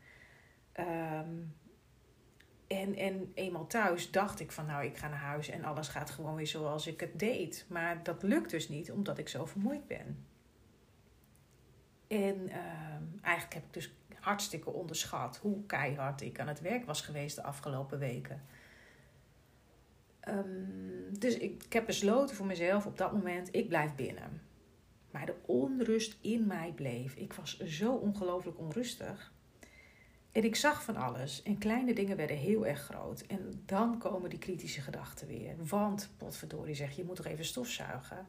Ehm, 0.73 1.31
en, 2.73 2.95
en 2.95 3.33
eenmaal 3.35 3.67
thuis 3.67 4.11
dacht 4.11 4.41
ik 4.41 4.53
van 4.53 4.67
nou, 4.67 4.85
ik 4.85 4.97
ga 4.97 5.09
naar 5.09 5.19
huis 5.19 5.49
en 5.49 5.65
alles 5.65 5.89
gaat 5.89 6.11
gewoon 6.11 6.35
weer 6.35 6.47
zoals 6.47 6.87
ik 6.87 7.01
het 7.01 7.19
deed. 7.19 7.67
Maar 7.69 8.03
dat 8.03 8.23
lukt 8.23 8.51
dus 8.51 8.69
niet 8.69 8.93
omdat 8.93 9.19
ik 9.19 9.29
zo 9.29 9.45
vermoeid 9.45 9.87
ben. 9.87 10.27
En 12.09 12.49
ehm, 12.49 13.03
eigenlijk 13.23 13.55
heb 13.55 13.65
ik 13.65 13.73
dus 13.73 13.95
hartstikke 14.21 14.71
onderschat 14.71 15.37
hoe 15.37 15.67
keihard 15.67 16.21
ik 16.21 16.41
aan 16.41 16.49
het 16.49 16.61
werk 16.61 16.85
was 16.85 17.01
geweest 17.01 17.37
de 17.37 17.43
afgelopen 17.43 17.99
weken. 17.99 18.43
Ehm, 20.21 21.19
dus 21.19 21.37
ik, 21.37 21.63
ik 21.65 21.73
heb 21.73 21.87
besloten 21.87 22.37
voor 22.37 22.47
mezelf 22.47 22.87
op 22.87 22.99
dat 22.99 23.13
moment, 23.13 23.55
ik 23.55 23.69
blijf 23.69 23.95
binnen. 23.95 24.43
Maar 25.11 25.27
de 25.27 25.35
onrust 25.47 26.17
in 26.21 26.47
mij 26.47 26.73
bleef. 26.75 27.15
Ik 27.15 27.33
was 27.33 27.59
zo 27.59 27.95
ongelooflijk 27.95 28.59
onrustig. 28.59 29.33
En 30.33 30.45
ik 30.45 30.57
zag 30.57 30.83
van 30.83 30.97
alles. 30.97 31.43
En 31.43 31.59
kleine 31.59 31.95
dingen 31.95 32.17
werden 32.17 32.37
heel 32.37 32.67
erg 32.67 32.81
groot. 32.81 33.21
En 33.21 33.63
dan 33.67 33.99
komen 33.99 34.31
die 34.31 34.39
kritische 34.39 34.81
gedachten 34.81 35.27
weer. 35.27 35.55
Want, 35.69 36.11
potverdorie 36.17 36.75
zeg, 36.75 36.97
je 36.97 37.05
moet 37.05 37.17
toch 37.17 37.27
even 37.27 37.45
stofzuigen. 37.45 38.27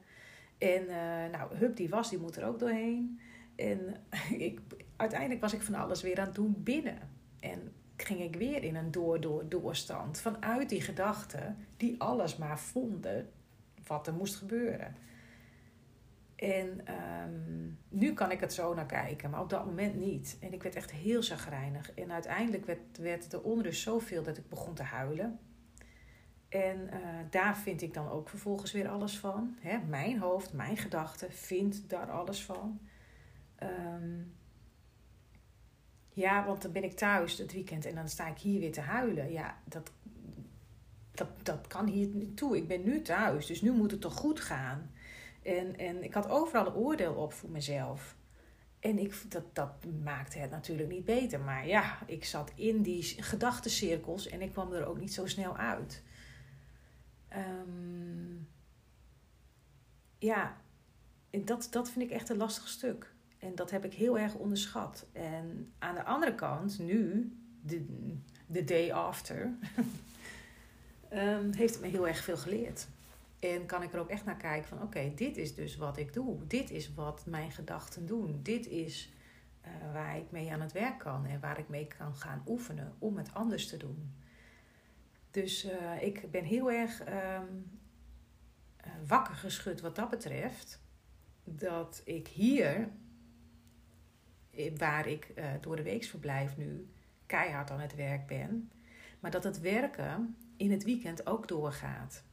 En 0.58 0.84
uh, 0.84 1.32
nou, 1.32 1.56
hup, 1.56 1.76
die 1.76 1.90
was, 1.90 2.10
die 2.10 2.20
moet 2.20 2.36
er 2.36 2.46
ook 2.46 2.60
doorheen. 2.60 3.20
En 3.56 3.96
ik, 4.48 4.60
uiteindelijk 4.96 5.42
was 5.42 5.54
ik 5.54 5.62
van 5.62 5.76
alles 5.76 6.02
weer 6.02 6.20
aan 6.20 6.26
het 6.26 6.36
doen 6.36 6.56
binnen. 6.58 7.10
En 7.40 7.72
ging 7.98 8.22
ik 8.22 8.36
weer 8.36 8.64
in 8.64 8.76
een 8.76 8.92
door-door-doorstand. 8.92 10.20
Vanuit 10.20 10.70
die 10.70 10.82
gedachten 10.82 11.58
die 11.78 12.02
alles 12.02 12.38
maar 12.38 12.60
vonden 12.60 13.30
wat 13.88 14.08
er 14.08 14.14
moest 14.14 14.36
gebeuren. 14.36 14.96
En 16.44 16.82
um, 17.26 17.78
nu 17.90 18.14
kan 18.14 18.32
ik 18.32 18.40
het 18.40 18.54
zo 18.54 18.74
naar 18.74 18.86
kijken, 18.86 19.30
maar 19.30 19.42
op 19.42 19.50
dat 19.50 19.66
moment 19.66 19.96
niet. 19.96 20.38
En 20.40 20.54
ik 20.54 20.64
werd 20.64 20.76
echt 20.76 20.92
heel 20.92 21.24
zagrijnig. 21.24 21.94
En 21.94 22.12
uiteindelijk 22.12 22.66
werd, 22.66 22.98
werd 22.98 23.32
de 23.32 23.44
onrust 23.44 23.82
zoveel 23.82 24.24
dat 24.24 24.38
ik 24.38 24.50
begon 24.50 24.74
te 24.74 24.84
huilen. 24.84 25.40
En 26.50 26.90
uh, 26.94 27.00
daar 27.30 27.58
vind 27.58 27.82
ik 27.82 27.94
dan 27.94 28.10
ook 28.10 28.30
vervolgens 28.30 28.72
weer 28.72 28.88
alles 28.88 29.20
van. 29.20 29.56
Hè? 29.60 29.78
Mijn 29.78 30.20
hoofd, 30.20 30.54
mijn 30.54 30.78
gedachten 30.78 31.32
vindt 31.32 31.90
daar 31.90 32.12
alles 32.12 32.44
van. 32.44 32.80
Um, 33.64 34.36
ja, 36.10 36.46
want 36.46 36.62
dan 36.62 36.72
ben 36.72 36.84
ik 36.84 36.96
thuis 36.96 37.38
het 37.38 37.54
weekend 37.54 37.86
en 37.86 37.96
dan 37.96 38.10
sta 38.10 38.28
ik 38.28 38.38
hier 38.38 38.60
weer 38.60 38.72
te 38.72 38.82
huilen. 38.82 39.32
Ja, 39.32 39.58
dat, 39.64 39.92
dat, 41.12 41.30
dat 41.44 41.68
kan 41.68 41.88
hier 41.88 42.08
niet 42.08 42.38
toe. 42.38 42.58
Ik 42.58 42.68
ben 42.68 42.84
nu 42.84 43.02
thuis, 43.02 43.46
dus 43.46 43.62
nu 43.62 43.72
moet 43.72 43.92
het 43.92 44.02
toch 44.02 44.16
goed 44.16 44.40
gaan. 44.40 44.92
En, 45.44 45.78
en 45.78 46.04
ik 46.04 46.14
had 46.14 46.30
overal 46.30 46.68
een 46.68 46.74
oordeel 46.74 47.14
op 47.14 47.34
voor 47.34 47.50
mezelf. 47.50 48.16
En 48.80 49.00
ik, 49.00 49.32
dat, 49.32 49.56
dat 49.56 49.86
maakte 50.04 50.38
het 50.38 50.50
natuurlijk 50.50 50.90
niet 50.90 51.06
beter. 51.06 51.40
Maar 51.40 51.68
ja, 51.68 52.00
ik 52.06 52.26
zat 52.26 52.52
in 52.56 52.82
die 52.82 53.04
gedachtencirkels 53.04 54.28
en 54.28 54.42
ik 54.42 54.52
kwam 54.52 54.74
er 54.74 54.86
ook 54.86 55.00
niet 55.00 55.14
zo 55.14 55.26
snel 55.26 55.58
uit. 55.58 56.04
Um, 57.36 58.48
ja, 60.18 60.58
dat, 61.30 61.68
dat 61.72 61.90
vind 61.90 62.06
ik 62.06 62.12
echt 62.12 62.30
een 62.30 62.38
lastig 62.38 62.68
stuk. 62.68 63.14
En 63.40 63.56
dat 63.56 63.72
heb 63.72 63.86
ik 63.86 63.94
heel 63.94 64.20
erg 64.20 64.36
onderschat. 64.36 65.06
En 65.12 65.74
aan 65.80 65.96
de 65.96 66.04
andere 66.04 66.36
kant, 66.36 66.80
nu, 66.80 67.32
de, 68.48 68.64
day 68.64 68.92
after, 68.92 69.54
um, 71.14 71.54
heeft 71.62 71.74
het 71.74 71.82
me 71.84 71.88
heel 71.88 72.08
erg 72.08 72.24
veel 72.24 72.38
geleerd. 72.38 72.88
En 73.44 73.66
kan 73.66 73.84
ik 73.84 73.94
er 73.94 74.00
ook 74.00 74.10
echt 74.10 74.26
naar 74.26 74.38
kijken 74.38 74.68
van 74.68 74.82
oké, 74.82 75.14
dit 75.16 75.38
is 75.38 75.56
dus 75.56 75.76
wat 75.76 75.98
ik 75.98 76.14
doe. 76.14 76.48
Dit 76.48 76.70
is 76.72 76.94
wat 76.94 77.26
mijn 77.26 77.52
gedachten 77.52 78.06
doen. 78.06 78.40
Dit 78.44 78.68
is 78.68 79.14
uh, 79.66 79.94
waar 79.94 80.18
ik 80.18 80.32
mee 80.32 80.52
aan 80.52 80.62
het 80.62 80.72
werk 80.72 81.00
kan 81.00 81.26
en 81.26 81.40
waar 81.40 81.60
ik 81.60 81.70
mee 81.70 81.88
kan 81.88 82.16
gaan 82.16 82.44
oefenen 82.48 82.96
om 83.00 83.18
het 83.18 83.34
anders 83.34 83.68
te 83.68 83.78
doen. 83.78 84.14
Dus 85.32 85.66
uh, 85.66 86.02
ik 86.02 86.32
ben 86.32 86.44
heel 86.44 86.72
erg 86.72 87.02
um, 87.02 87.08
uh, 88.86 88.92
wakker 89.08 89.36
geschud 89.36 89.82
wat 89.82 89.96
dat 89.96 90.10
betreft. 90.10 90.82
Dat 91.44 92.02
ik 92.06 92.28
hier 92.28 92.90
waar 94.78 95.08
ik 95.08 95.34
door 95.62 95.76
de 95.76 95.84
weeksverblijf 95.84 96.58
nu 96.58 96.90
keihard 97.26 97.72
aan 97.72 97.80
het 97.80 97.96
werk 97.96 98.28
ben. 98.28 98.72
Maar 99.20 99.32
dat 99.32 99.44
het 99.44 99.60
werken 99.60 100.38
in 100.58 100.72
het 100.72 100.84
weekend 100.84 101.28
ook 101.28 101.48
doorgaat. 101.48 102.24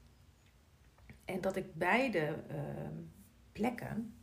En 1.30 1.40
dat 1.40 1.56
ik 1.56 1.74
beide 1.74 2.44
uh, 2.50 2.56
plekken 3.52 4.14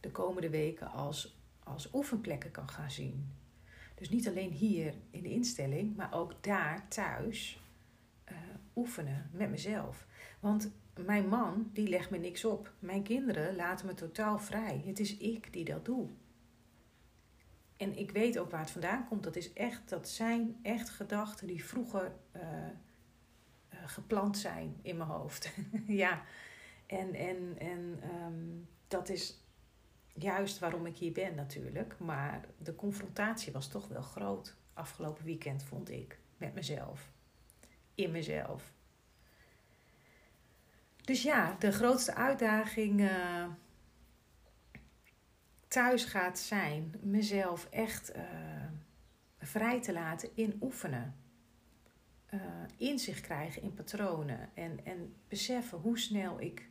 de 0.00 0.10
komende 0.10 0.50
weken 0.50 0.90
als, 0.90 1.40
als 1.64 1.92
oefenplekken 1.92 2.50
kan 2.50 2.68
gaan 2.68 2.90
zien. 2.90 3.32
Dus 3.94 4.08
niet 4.08 4.28
alleen 4.28 4.50
hier 4.50 4.94
in 5.10 5.22
de 5.22 5.30
instelling, 5.30 5.96
maar 5.96 6.14
ook 6.14 6.42
daar 6.42 6.88
thuis 6.88 7.62
uh, 8.30 8.36
oefenen 8.76 9.30
met 9.32 9.50
mezelf. 9.50 10.06
Want 10.40 10.70
mijn 11.04 11.28
man, 11.28 11.70
die 11.72 11.88
legt 11.88 12.10
me 12.10 12.18
niks 12.18 12.44
op. 12.44 12.72
Mijn 12.78 13.02
kinderen 13.02 13.56
laten 13.56 13.86
me 13.86 13.94
totaal 13.94 14.38
vrij. 14.38 14.82
Het 14.86 15.00
is 15.00 15.16
ik 15.16 15.52
die 15.52 15.64
dat 15.64 15.84
doe. 15.84 16.08
En 17.76 17.98
ik 17.98 18.10
weet 18.10 18.38
ook 18.38 18.50
waar 18.50 18.60
het 18.60 18.70
vandaan 18.70 19.08
komt. 19.08 19.22
Dat, 19.22 19.36
is 19.36 19.52
echt, 19.52 19.88
dat 19.88 20.08
zijn 20.08 20.56
echt 20.62 20.90
gedachten 20.90 21.46
die 21.46 21.64
vroeger 21.64 22.12
uh, 22.36 22.42
geplant 23.90 24.38
zijn 24.38 24.76
in 24.82 24.96
mijn 24.96 25.08
hoofd. 25.08 25.50
ja, 25.86 26.22
en, 26.86 27.14
en, 27.14 27.54
en 27.58 28.00
um, 28.14 28.68
dat 28.88 29.08
is 29.08 29.44
juist 30.14 30.58
waarom 30.58 30.86
ik 30.86 30.96
hier 30.96 31.12
ben 31.12 31.34
natuurlijk. 31.34 31.98
Maar 31.98 32.44
de 32.58 32.74
confrontatie 32.74 33.52
was 33.52 33.68
toch 33.68 33.88
wel 33.88 34.02
groot 34.02 34.56
afgelopen 34.74 35.24
weekend, 35.24 35.62
vond 35.62 35.90
ik. 35.90 36.18
Met 36.36 36.54
mezelf. 36.54 37.10
In 37.94 38.10
mezelf. 38.10 38.72
Dus 41.04 41.22
ja, 41.22 41.56
de 41.58 41.72
grootste 41.72 42.14
uitdaging... 42.14 43.00
Uh, 43.00 43.46
thuis 45.70 46.04
gaat 46.04 46.38
zijn, 46.38 46.94
mezelf 47.00 47.66
echt 47.70 48.16
uh, 48.16 48.22
vrij 49.38 49.80
te 49.80 49.92
laten 49.92 50.28
in 50.34 50.58
oefenen. 50.60 51.14
Uh, 52.34 52.40
inzicht 52.76 53.20
krijgen 53.20 53.62
in 53.62 53.74
patronen 53.74 54.50
en, 54.54 54.84
en 54.84 55.14
beseffen 55.28 55.78
hoe 55.78 55.98
snel 55.98 56.40
ik 56.40 56.68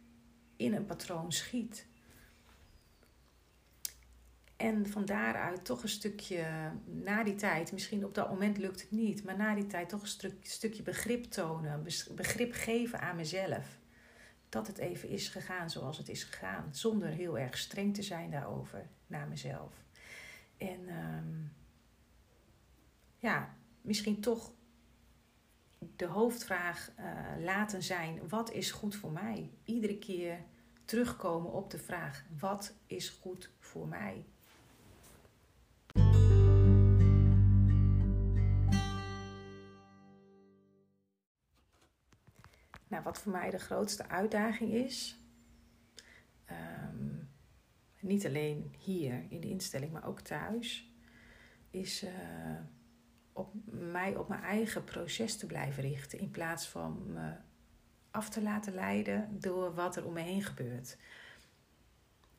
in 0.56 0.74
een 0.74 0.86
patroon 0.86 1.32
schiet. 1.32 1.88
En 4.56 4.88
van 4.88 5.06
daaruit 5.06 5.66
toch 5.66 5.84
een 5.84 5.90
stukje, 5.90 6.72
na 6.86 7.24
die 7.24 7.36
tijd, 7.36 7.72
misschien 7.72 8.06
op 8.06 8.16
dat 8.16 8.30
moment 8.30 8.58
lukt 8.58 8.82
het 8.82 8.92
niet, 8.92 9.24
maar 9.24 9.38
na 9.38 9.56
die 9.56 9.68
tijd 9.68 9.90
toch 9.90 10.02
een 10.02 10.08
stuk, 10.08 10.36
stukje 10.42 10.84
begrip 10.84 11.24
tonen, 11.24 11.84
begrip 12.16 12.54
geven 12.54 13.00
aan 13.00 13.16
mezelf 13.16 13.80
dat 14.50 14.68
het 14.68 14.78
even 14.78 15.10
is 15.10 15.30
gegaan 15.30 15.70
zoals 15.70 15.98
het 15.98 16.10
is 16.10 16.24
gegaan. 16.24 16.76
Zonder 16.76 17.10
heel 17.10 17.38
erg 17.38 17.58
streng 17.58 17.94
te 17.94 18.02
zijn 18.02 18.32
daarover 18.32 18.88
naar 19.08 19.28
mezelf. 19.28 19.74
En 20.58 20.90
um, 20.90 21.52
ja, 23.18 23.56
misschien 23.82 24.22
toch 24.22 24.54
de 25.96 26.06
hoofdvraag 26.06 26.92
uh, 27.00 27.44
laten 27.44 27.84
zijn: 27.84 28.28
wat 28.30 28.52
is 28.52 28.72
goed 28.72 28.96
voor 28.96 29.12
mij? 29.12 29.52
Iedere 29.64 29.98
keer 29.98 30.44
terugkomen 30.86 31.52
op 31.52 31.72
de 31.72 31.80
vraag: 31.80 32.26
wat 32.40 32.74
is 32.86 33.10
goed 33.10 33.52
voor 33.60 33.88
mij? 33.88 34.26
Nou, 42.88 43.04
wat 43.04 43.20
voor 43.20 43.32
mij 43.32 43.50
de 43.50 43.60
grootste 43.60 44.08
uitdaging 44.08 44.74
is, 44.74 45.20
um, 46.52 47.30
niet 48.00 48.26
alleen 48.26 48.76
hier 48.80 49.26
in 49.30 49.40
de 49.40 49.50
instelling, 49.50 49.92
maar 49.92 50.08
ook 50.08 50.20
thuis, 50.20 50.94
is 51.70 52.04
uh, 52.04 52.10
op 53.40 53.54
mij 53.66 54.16
op 54.16 54.28
mijn 54.28 54.42
eigen 54.42 54.84
proces 54.84 55.38
te 55.38 55.46
blijven 55.46 55.84
richten 55.84 56.20
in 56.20 56.32
plaats 56.32 56.68
van 56.68 57.14
me 57.14 57.34
af 58.12 58.30
te 58.30 58.42
laten 58.42 58.74
leiden 58.74 59.40
door 59.40 59.74
wat 59.74 59.96
er 59.96 60.06
om 60.06 60.14
me 60.14 60.22
heen 60.22 60.44
gebeurt. 60.44 60.98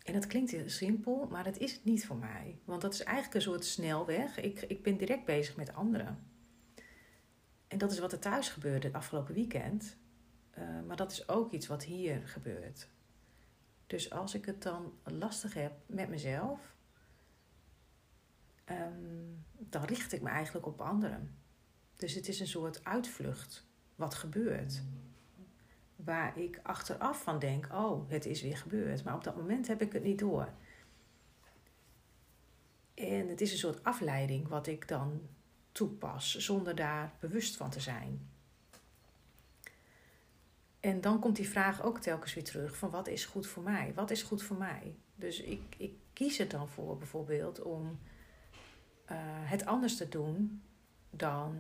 En 0.02 0.12
dat 0.12 0.26
klinkt 0.26 0.50
heel 0.50 0.68
simpel, 0.68 1.26
maar 1.30 1.44
dat 1.44 1.58
is 1.58 1.72
het 1.72 1.84
niet 1.84 2.06
voor 2.06 2.16
mij. 2.16 2.58
Want 2.64 2.82
dat 2.82 2.92
is 2.92 3.02
eigenlijk 3.02 3.34
een 3.34 3.52
soort 3.52 3.64
snelweg. 3.64 4.40
Ik, 4.40 4.60
ik 4.60 4.82
ben 4.82 4.96
direct 4.96 5.24
bezig 5.24 5.56
met 5.56 5.74
anderen. 5.74 6.26
En 7.68 7.78
dat 7.78 7.92
is 7.92 7.98
wat 7.98 8.12
er 8.12 8.18
thuis 8.18 8.48
gebeurde 8.48 8.86
het 8.86 8.96
afgelopen 8.96 9.34
weekend. 9.34 9.96
Uh, 10.58 10.64
maar 10.86 10.96
dat 10.96 11.12
is 11.12 11.28
ook 11.28 11.52
iets 11.52 11.66
wat 11.66 11.84
hier 11.84 12.28
gebeurt. 12.28 12.88
Dus 13.86 14.10
als 14.10 14.34
ik 14.34 14.44
het 14.44 14.62
dan 14.62 14.92
lastig 15.04 15.54
heb 15.54 15.72
met 15.86 16.08
mezelf, 16.08 16.69
ehm, 18.70 18.90
dan 19.58 19.84
richt 19.84 20.12
ik 20.12 20.22
me 20.22 20.28
eigenlijk 20.28 20.66
op 20.66 20.80
anderen. 20.80 21.34
Dus 21.96 22.14
het 22.14 22.28
is 22.28 22.40
een 22.40 22.46
soort 22.46 22.84
uitvlucht 22.84 23.66
wat 23.94 24.14
gebeurt. 24.14 24.82
Waar 25.96 26.38
ik 26.38 26.60
achteraf 26.62 27.22
van 27.22 27.38
denk, 27.38 27.68
oh, 27.72 28.10
het 28.10 28.26
is 28.26 28.42
weer 28.42 28.56
gebeurd. 28.56 29.04
Maar 29.04 29.14
op 29.14 29.24
dat 29.24 29.36
moment 29.36 29.66
heb 29.66 29.82
ik 29.82 29.92
het 29.92 30.02
niet 30.02 30.18
door. 30.18 30.52
En 32.94 33.28
het 33.28 33.40
is 33.40 33.52
een 33.52 33.58
soort 33.58 33.84
afleiding 33.84 34.48
wat 34.48 34.66
ik 34.66 34.88
dan 34.88 35.20
toepas, 35.72 36.36
zonder 36.36 36.74
daar 36.74 37.12
bewust 37.20 37.56
van 37.56 37.70
te 37.70 37.80
zijn. 37.80 38.28
En 40.80 41.00
dan 41.00 41.20
komt 41.20 41.36
die 41.36 41.48
vraag 41.48 41.82
ook 41.82 41.98
telkens 41.98 42.34
weer 42.34 42.44
terug: 42.44 42.76
van 42.76 42.90
wat 42.90 43.08
is 43.08 43.24
goed 43.24 43.46
voor 43.46 43.62
mij? 43.62 43.92
Wat 43.94 44.10
is 44.10 44.22
goed 44.22 44.42
voor 44.42 44.56
mij? 44.56 44.94
Dus 45.14 45.40
ik, 45.40 45.74
ik 45.76 45.94
kies 46.12 46.38
er 46.38 46.48
dan 46.48 46.68
voor 46.68 46.98
bijvoorbeeld 46.98 47.62
om 47.62 47.98
uh, 49.10 49.16
het 49.22 49.66
anders 49.66 49.96
te 49.96 50.08
doen 50.08 50.62
dan 51.10 51.56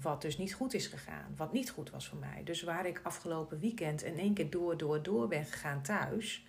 wat 0.00 0.22
dus 0.22 0.38
niet 0.38 0.54
goed 0.54 0.74
is 0.74 0.86
gegaan, 0.86 1.34
wat 1.36 1.52
niet 1.52 1.70
goed 1.70 1.90
was 1.90 2.08
voor 2.08 2.18
mij. 2.18 2.44
Dus 2.44 2.62
waar 2.62 2.86
ik 2.86 3.00
afgelopen 3.02 3.58
weekend 3.58 4.02
in 4.02 4.18
één 4.18 4.34
keer 4.34 4.50
door, 4.50 4.76
door, 4.76 5.02
door 5.02 5.28
ben 5.28 5.44
gegaan 5.44 5.82
thuis, 5.82 6.46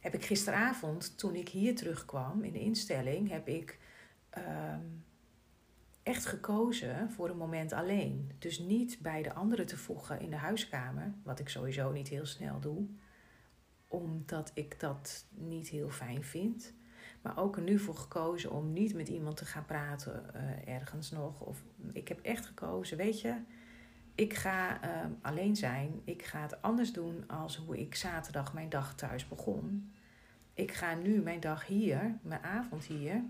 heb 0.00 0.14
ik 0.14 0.24
gisteravond, 0.24 1.18
toen 1.18 1.34
ik 1.34 1.48
hier 1.48 1.76
terugkwam 1.76 2.44
in 2.44 2.52
de 2.52 2.60
instelling, 2.60 3.28
heb 3.30 3.48
ik 3.48 3.78
ehm, 4.30 4.80
echt 6.02 6.26
gekozen 6.26 7.10
voor 7.10 7.28
een 7.28 7.36
moment 7.36 7.72
alleen. 7.72 8.32
Dus 8.38 8.58
niet 8.58 8.98
bij 9.00 9.22
de 9.22 9.32
anderen 9.32 9.66
te 9.66 9.76
voegen 9.76 10.20
in 10.20 10.30
de 10.30 10.36
huiskamer, 10.36 11.14
wat 11.22 11.38
ik 11.38 11.48
sowieso 11.48 11.92
niet 11.92 12.08
heel 12.08 12.26
snel 12.26 12.60
doe, 12.60 12.86
omdat 13.88 14.50
ik 14.54 14.80
dat 14.80 15.26
niet 15.30 15.68
heel 15.68 15.90
fijn 15.90 16.24
vind. 16.24 16.74
Maar 17.22 17.38
ook 17.38 17.56
er 17.56 17.62
nu 17.62 17.78
voor 17.78 17.96
gekozen 17.96 18.50
om 18.50 18.72
niet 18.72 18.94
met 18.94 19.08
iemand 19.08 19.36
te 19.36 19.44
gaan 19.44 19.64
praten 19.64 20.24
uh, 20.34 20.74
ergens 20.74 21.10
nog. 21.10 21.40
Of 21.40 21.62
ik 21.92 22.08
heb 22.08 22.20
echt 22.20 22.46
gekozen, 22.46 22.96
weet 22.96 23.20
je, 23.20 23.34
ik 24.14 24.34
ga 24.34 24.84
uh, 24.84 25.06
alleen 25.22 25.56
zijn. 25.56 26.00
Ik 26.04 26.24
ga 26.24 26.40
het 26.40 26.62
anders 26.62 26.92
doen 26.92 27.28
als 27.28 27.56
hoe 27.56 27.78
ik 27.78 27.94
zaterdag 27.94 28.54
mijn 28.54 28.68
dag 28.68 28.94
thuis 28.94 29.28
begon. 29.28 29.92
Ik 30.54 30.72
ga 30.72 30.94
nu 30.94 31.20
mijn 31.20 31.40
dag 31.40 31.66
hier, 31.66 32.18
mijn 32.22 32.42
avond 32.42 32.84
hier, 32.84 33.24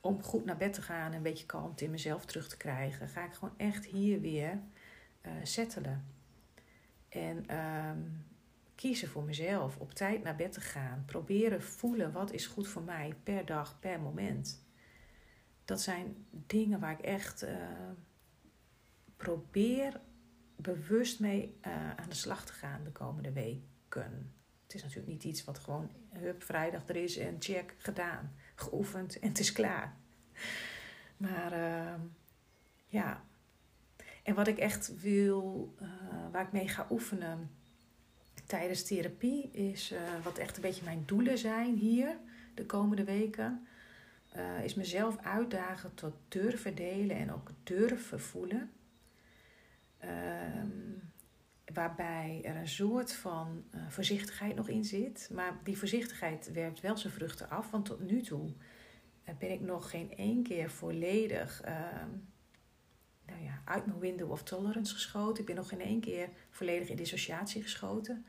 om 0.00 0.22
goed 0.22 0.44
naar 0.44 0.56
bed 0.56 0.72
te 0.72 0.82
gaan 0.82 1.10
en 1.10 1.16
een 1.16 1.22
beetje 1.22 1.46
kalmte 1.46 1.84
in 1.84 1.90
mezelf 1.90 2.24
terug 2.24 2.48
te 2.48 2.56
krijgen, 2.56 3.08
ga 3.08 3.24
ik 3.24 3.32
gewoon 3.32 3.54
echt 3.56 3.84
hier 3.84 4.20
weer 4.20 4.60
uh, 5.22 5.32
settelen. 5.42 6.04
En 7.08 7.46
ehm, 7.46 7.98
kiezen 8.78 9.08
voor 9.08 9.22
mezelf, 9.22 9.76
op 9.76 9.92
tijd 9.92 10.22
naar 10.22 10.36
bed 10.36 10.52
te 10.52 10.60
gaan, 10.60 11.02
proberen 11.06 11.62
voelen 11.62 12.12
wat 12.12 12.32
is 12.32 12.46
goed 12.46 12.68
voor 12.68 12.82
mij 12.82 13.14
per 13.22 13.46
dag, 13.46 13.78
per 13.80 14.00
moment. 14.00 14.66
Dat 15.64 15.80
zijn 15.80 16.26
dingen 16.30 16.80
waar 16.80 16.92
ik 16.92 17.00
echt 17.00 17.42
uh, 17.42 17.50
probeer 19.16 20.00
bewust 20.56 21.20
mee 21.20 21.58
uh, 21.66 21.90
aan 21.90 22.08
de 22.08 22.14
slag 22.14 22.44
te 22.44 22.52
gaan 22.52 22.84
de 22.84 22.90
komende 22.90 23.32
weken. 23.32 24.32
Het 24.62 24.74
is 24.74 24.82
natuurlijk 24.82 25.12
niet 25.12 25.24
iets 25.24 25.44
wat 25.44 25.58
gewoon 25.58 25.90
hup, 26.12 26.42
vrijdag 26.42 26.88
er 26.88 26.96
is 26.96 27.16
en 27.16 27.36
check, 27.38 27.74
gedaan, 27.78 28.34
geoefend 28.54 29.18
en 29.18 29.28
het 29.28 29.38
is 29.38 29.52
klaar. 29.52 29.96
Maar 31.16 31.52
uh, 31.52 32.00
ja, 32.86 33.24
en 34.22 34.34
wat 34.34 34.46
ik 34.46 34.58
echt 34.58 35.00
wil, 35.00 35.74
uh, 35.82 35.88
waar 36.32 36.44
ik 36.44 36.52
mee 36.52 36.68
ga 36.68 36.86
oefenen 36.90 37.50
tijdens 38.48 38.82
therapie, 38.82 39.50
is 39.52 39.92
uh, 39.92 39.98
wat 40.22 40.38
echt 40.38 40.56
een 40.56 40.62
beetje 40.62 40.84
mijn 40.84 41.02
doelen 41.06 41.38
zijn 41.38 41.76
hier 41.76 42.16
de 42.54 42.66
komende 42.66 43.04
weken. 43.04 43.66
Uh, 44.36 44.64
is 44.64 44.74
mezelf 44.74 45.18
uitdagen 45.22 45.94
tot 45.94 46.14
durven 46.28 46.74
delen 46.74 47.16
en 47.16 47.32
ook 47.32 47.50
durven 47.62 48.20
voelen. 48.20 48.70
Ehm, 49.98 50.68
waarbij 51.74 52.40
er 52.44 52.56
een 52.56 52.68
soort 52.68 53.12
van 53.12 53.64
uh, 53.74 53.80
voorzichtigheid 53.88 54.54
nog 54.54 54.68
in 54.68 54.84
zit. 54.84 55.30
Maar 55.32 55.58
die 55.64 55.78
voorzichtigheid 55.78 56.52
werpt 56.52 56.80
wel 56.80 56.96
zijn 56.96 57.12
vruchten 57.12 57.50
af, 57.50 57.70
want 57.70 57.84
tot 57.84 58.00
nu 58.00 58.22
toe 58.22 58.52
ben 59.38 59.50
ik 59.50 59.60
nog 59.60 59.90
geen 59.90 60.16
één 60.16 60.42
keer 60.42 60.70
volledig 60.70 61.62
uh, 61.64 61.70
nou 63.26 63.42
ja, 63.42 63.62
uit 63.64 63.86
mijn 63.86 63.98
window 63.98 64.30
of 64.30 64.42
tolerance 64.42 64.94
geschoten. 64.94 65.40
Ik 65.40 65.46
ben 65.46 65.56
nog 65.56 65.68
geen 65.68 65.80
één 65.80 66.00
keer 66.00 66.28
volledig 66.50 66.88
in 66.88 66.96
dissociatie 66.96 67.62
geschoten. 67.62 68.26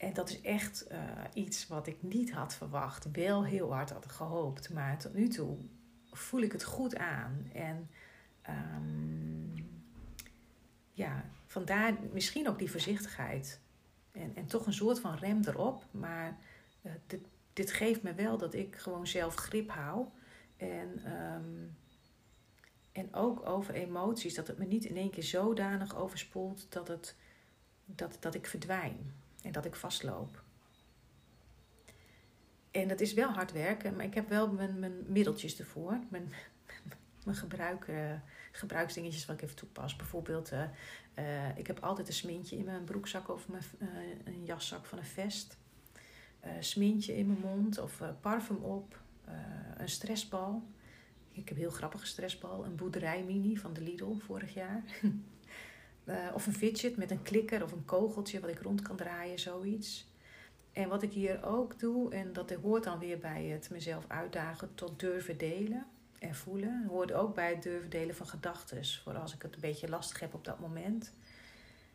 En 0.00 0.12
dat 0.12 0.28
is 0.28 0.40
echt 0.40 0.86
uh, 0.92 0.98
iets 1.34 1.66
wat 1.66 1.86
ik 1.86 2.02
niet 2.02 2.32
had 2.32 2.54
verwacht. 2.54 3.10
Wel 3.12 3.44
heel 3.44 3.72
hard 3.72 3.90
had 3.90 4.06
gehoopt. 4.06 4.70
Maar 4.70 4.98
tot 4.98 5.14
nu 5.14 5.28
toe 5.28 5.56
voel 6.10 6.40
ik 6.40 6.52
het 6.52 6.64
goed 6.64 6.96
aan. 6.96 7.50
En 7.52 7.90
um, 8.48 9.54
ja, 10.92 11.24
vandaar 11.46 11.96
misschien 12.12 12.48
ook 12.48 12.58
die 12.58 12.70
voorzichtigheid. 12.70 13.60
En, 14.12 14.32
en 14.34 14.46
toch 14.46 14.66
een 14.66 14.72
soort 14.72 15.00
van 15.00 15.14
rem 15.14 15.40
erop. 15.44 15.84
Maar 15.90 16.38
uh, 16.82 16.92
dit, 17.06 17.20
dit 17.52 17.72
geeft 17.72 18.02
me 18.02 18.14
wel 18.14 18.38
dat 18.38 18.54
ik 18.54 18.76
gewoon 18.76 19.06
zelf 19.06 19.34
grip 19.34 19.70
hou. 19.70 20.06
En, 20.56 21.12
um, 21.34 21.76
en 22.92 23.14
ook 23.14 23.46
over 23.46 23.74
emoties. 23.74 24.34
Dat 24.34 24.46
het 24.46 24.58
me 24.58 24.64
niet 24.64 24.84
in 24.84 24.96
één 24.96 25.10
keer 25.10 25.22
zodanig 25.22 25.96
overspoelt 25.96 26.66
dat, 26.68 26.88
het, 26.88 27.16
dat, 27.84 28.16
dat 28.20 28.34
ik 28.34 28.46
verdwijn. 28.46 29.18
En 29.42 29.52
dat 29.52 29.64
ik 29.64 29.74
vastloop. 29.74 30.42
En 32.70 32.88
dat 32.88 33.00
is 33.00 33.14
wel 33.14 33.30
hard 33.30 33.52
werken, 33.52 33.96
maar 33.96 34.04
ik 34.04 34.14
heb 34.14 34.28
wel 34.28 34.52
mijn, 34.52 34.78
mijn 34.78 35.04
middeltjes 35.06 35.58
ervoor. 35.58 35.98
Mijn, 36.08 36.32
mijn 37.24 37.36
gebruik, 37.36 37.86
uh, 37.86 38.12
gebruiksdingetjes 38.52 39.26
wat 39.26 39.36
ik 39.36 39.42
even 39.42 39.56
toepas. 39.56 39.96
Bijvoorbeeld, 39.96 40.52
uh, 40.52 40.62
uh, 41.18 41.58
ik 41.58 41.66
heb 41.66 41.80
altijd 41.80 42.08
een 42.08 42.14
smintje 42.14 42.56
in 42.56 42.64
mijn 42.64 42.84
broekzak 42.84 43.28
of 43.28 43.48
mijn, 43.48 43.62
een 44.24 44.44
jaszak 44.44 44.86
van 44.86 44.98
een 44.98 45.04
vest. 45.04 45.56
smintje 46.60 47.16
in 47.16 47.26
mijn 47.26 47.40
mond 47.40 47.78
of 47.78 48.02
parfum 48.20 48.56
op. 48.56 49.00
een 49.76 49.88
stressbal. 49.88 50.62
Ik 51.32 51.48
heb 51.48 51.56
een 51.56 51.62
heel 51.62 51.70
grappige 51.70 52.06
stressbal. 52.06 52.64
Een 52.64 52.76
boerderij 52.76 53.24
mini 53.24 53.56
van 53.56 53.72
de 53.72 53.80
Lidl 53.80 54.14
vorig 54.18 54.54
jaar. 54.54 54.82
of 56.34 56.46
een 56.46 56.54
fidget 56.54 56.96
met 56.96 57.10
een 57.10 57.22
klikker 57.22 57.62
of 57.62 57.72
een 57.72 57.84
kogeltje 57.84 58.40
wat 58.40 58.50
ik 58.50 58.60
rond 58.60 58.82
kan 58.82 58.96
draaien, 58.96 59.38
zoiets. 59.38 60.08
En 60.72 60.88
wat 60.88 61.02
ik 61.02 61.12
hier 61.12 61.44
ook 61.44 61.78
doe, 61.78 62.14
en 62.14 62.32
dat 62.32 62.52
hoort 62.52 62.84
dan 62.84 62.98
weer 62.98 63.18
bij 63.18 63.44
het 63.44 63.70
mezelf 63.70 64.04
uitdagen 64.08 64.74
tot 64.74 65.00
durven 65.00 65.38
delen 65.38 65.86
en 66.18 66.34
voelen. 66.34 66.84
Hoort 66.88 67.12
ook 67.12 67.34
bij 67.34 67.50
het 67.50 67.62
durven 67.62 67.90
delen 67.90 68.14
van 68.14 68.26
gedachten. 68.26 68.84
Voor 68.84 69.18
als 69.18 69.34
ik 69.34 69.42
het 69.42 69.54
een 69.54 69.60
beetje 69.60 69.88
lastig 69.88 70.20
heb 70.20 70.34
op 70.34 70.44
dat 70.44 70.60
moment. 70.60 71.12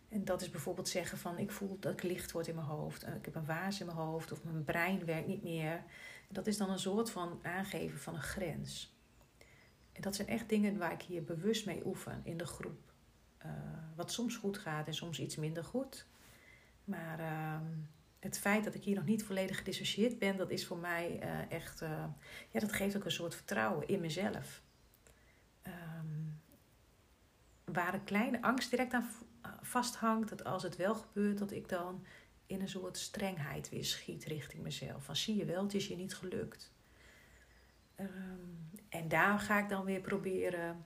En 0.10 0.26
dat 0.26 0.42
is 0.42 0.50
bijvoorbeeld 0.50 0.88
zeggen 0.88 1.18
van 1.18 1.38
ik 1.38 1.52
voel 1.52 1.78
dat 1.80 1.94
ik 1.94 2.04
licht 2.04 2.32
word 2.32 2.48
in 2.48 2.56
mijn 2.56 2.68
hoofd. 2.68 3.04
Ik 3.04 3.26
heb 3.26 3.36
een 3.36 3.46
waas 3.46 3.80
in 3.80 3.86
mijn 3.86 3.98
hoofd 3.98 4.32
of 4.32 4.44
mijn 4.44 4.64
brein 4.64 5.06
werkt 5.06 5.28
niet 5.28 5.44
meer. 5.44 5.84
Dat 6.30 6.48
is 6.48 6.58
dan 6.58 6.70
een 6.70 6.80
soort 6.80 7.10
van 7.10 7.40
aangeven 7.42 8.00
van 8.00 8.16
een 8.16 8.22
grens. 8.22 8.96
En 9.92 10.02
dat 10.02 10.16
zijn 10.16 10.28
echt 10.28 10.50
dingen 10.50 10.78
waar 10.78 10.94
ik 10.94 11.02
hier 11.02 11.24
bewust 11.24 11.66
mee 11.66 11.86
oefen 11.86 12.22
in 12.24 12.38
de 12.38 12.46
groep. 12.46 12.94
Uh, 13.46 13.52
wat 13.96 14.12
soms 14.12 14.36
goed 14.36 14.58
gaat 14.58 14.88
en 14.88 14.94
soms 14.94 15.20
iets 15.20 15.36
minder 15.36 15.64
goed. 15.64 16.08
Maar 16.84 17.20
uh, 17.20 17.60
het 18.20 18.40
feit 18.40 18.64
dat 18.64 18.76
ik 18.76 18.84
hier 18.84 18.96
nog 18.96 19.06
niet 19.06 19.24
volledig 19.24 19.58
gedissocieerd 19.58 20.20
ben, 20.20 20.38
dat 20.38 20.50
is 20.50 20.66
voor 20.66 20.78
mij 20.78 21.20
uh, 21.24 21.52
echt, 21.52 21.82
uh, 21.82 22.06
ja, 22.50 22.60
dat 22.60 22.74
geeft 22.74 22.96
ook 22.96 23.06
een 23.06 23.12
soort 23.12 23.36
vertrouwen 23.36 23.88
in 23.88 24.00
mezelf. 24.02 24.62
Um, 25.68 26.42
waar 27.64 27.94
een 27.94 28.04
kleine 28.04 28.42
angst 28.42 28.70
direct 28.70 28.94
aan 28.94 29.10
vasthangt, 29.62 30.30
dat 30.30 30.44
als 30.44 30.64
het 30.64 30.76
wel 30.76 30.96
gebeurt, 30.96 31.38
dat 31.38 31.52
ik 31.52 31.70
dan 31.70 32.06
in 32.46 32.62
een 32.62 32.70
soort 32.70 32.98
strengheid 32.98 33.70
weer 33.70 33.86
schiet 33.86 34.26
richting 34.26 34.64
mezelf. 34.64 35.04
Van 35.04 35.16
zie 35.16 35.36
je 35.36 35.46
wel, 35.46 35.64
het 35.64 35.74
is 35.74 35.88
je 35.88 35.96
niet 35.96 36.16
gelukt. 36.16 36.74
Um, 38.00 38.70
en 38.90 39.08
daar 39.08 39.40
ga 39.40 39.60
ik 39.60 39.70
dan 39.70 39.86
weer 39.86 40.02
proberen 40.02 40.86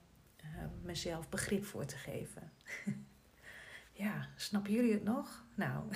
mezelf 0.81 1.29
begrip 1.29 1.65
voor 1.65 1.85
te 1.85 1.95
geven. 1.95 2.51
ja, 4.03 4.29
snappen 4.35 4.71
jullie 4.71 4.93
het 4.93 5.03
nog? 5.03 5.45
Nou. 5.55 5.83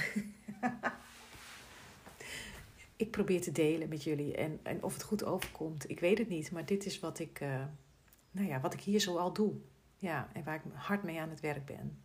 ik 2.95 3.11
probeer 3.11 3.41
te 3.41 3.51
delen 3.51 3.89
met 3.89 4.03
jullie. 4.03 4.35
En, 4.35 4.59
en 4.63 4.83
of 4.83 4.93
het 4.93 5.03
goed 5.03 5.23
overkomt, 5.23 5.89
ik 5.89 5.99
weet 5.99 6.17
het 6.17 6.29
niet. 6.29 6.51
Maar 6.51 6.65
dit 6.65 6.85
is 6.85 6.99
wat 6.99 7.19
ik, 7.19 7.39
uh, 7.41 7.63
nou 8.31 8.47
ja, 8.47 8.59
wat 8.59 8.73
ik 8.73 8.81
hier 8.81 8.99
zo 8.99 9.17
al 9.17 9.33
doe. 9.33 9.53
Ja, 9.97 10.29
en 10.33 10.43
waar 10.43 10.55
ik 10.55 10.61
hard 10.73 11.03
mee 11.03 11.19
aan 11.19 11.29
het 11.29 11.39
werk 11.39 11.65
ben. 11.65 11.97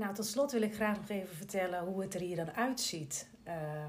Nou, 0.00 0.14
tot 0.14 0.26
slot 0.26 0.52
wil 0.52 0.62
ik 0.62 0.74
graag 0.74 0.96
nog 0.96 1.08
even 1.08 1.36
vertellen 1.36 1.84
hoe 1.84 2.00
het 2.00 2.14
er 2.14 2.20
hier 2.20 2.36
dan 2.36 2.52
uitziet. 2.52 3.28
Uh, 3.46 3.86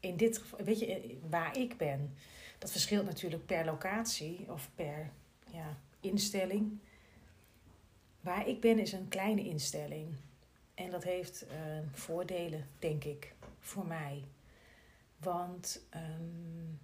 in 0.00 0.16
dit 0.16 0.38
geval, 0.38 0.64
weet 0.64 0.78
je, 0.78 1.18
waar 1.28 1.56
ik 1.56 1.76
ben. 1.76 2.14
Dat 2.58 2.70
verschilt 2.70 3.04
natuurlijk 3.04 3.46
per 3.46 3.64
locatie 3.64 4.52
of 4.52 4.70
per 4.74 5.10
ja, 5.52 5.76
instelling. 6.00 6.78
Waar 8.20 8.48
ik 8.48 8.60
ben 8.60 8.78
is 8.78 8.92
een 8.92 9.08
kleine 9.08 9.44
instelling. 9.44 10.14
En 10.74 10.90
dat 10.90 11.04
heeft 11.04 11.44
uh, 11.44 11.52
voordelen, 11.92 12.68
denk 12.78 13.04
ik, 13.04 13.34
voor 13.58 13.86
mij. 13.86 14.24
Want 15.18 15.86
um, 15.94 16.80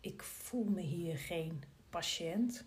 ik 0.00 0.22
voel 0.22 0.64
me 0.64 0.80
hier 0.80 1.18
geen 1.18 1.62
patiënt. 1.90 2.64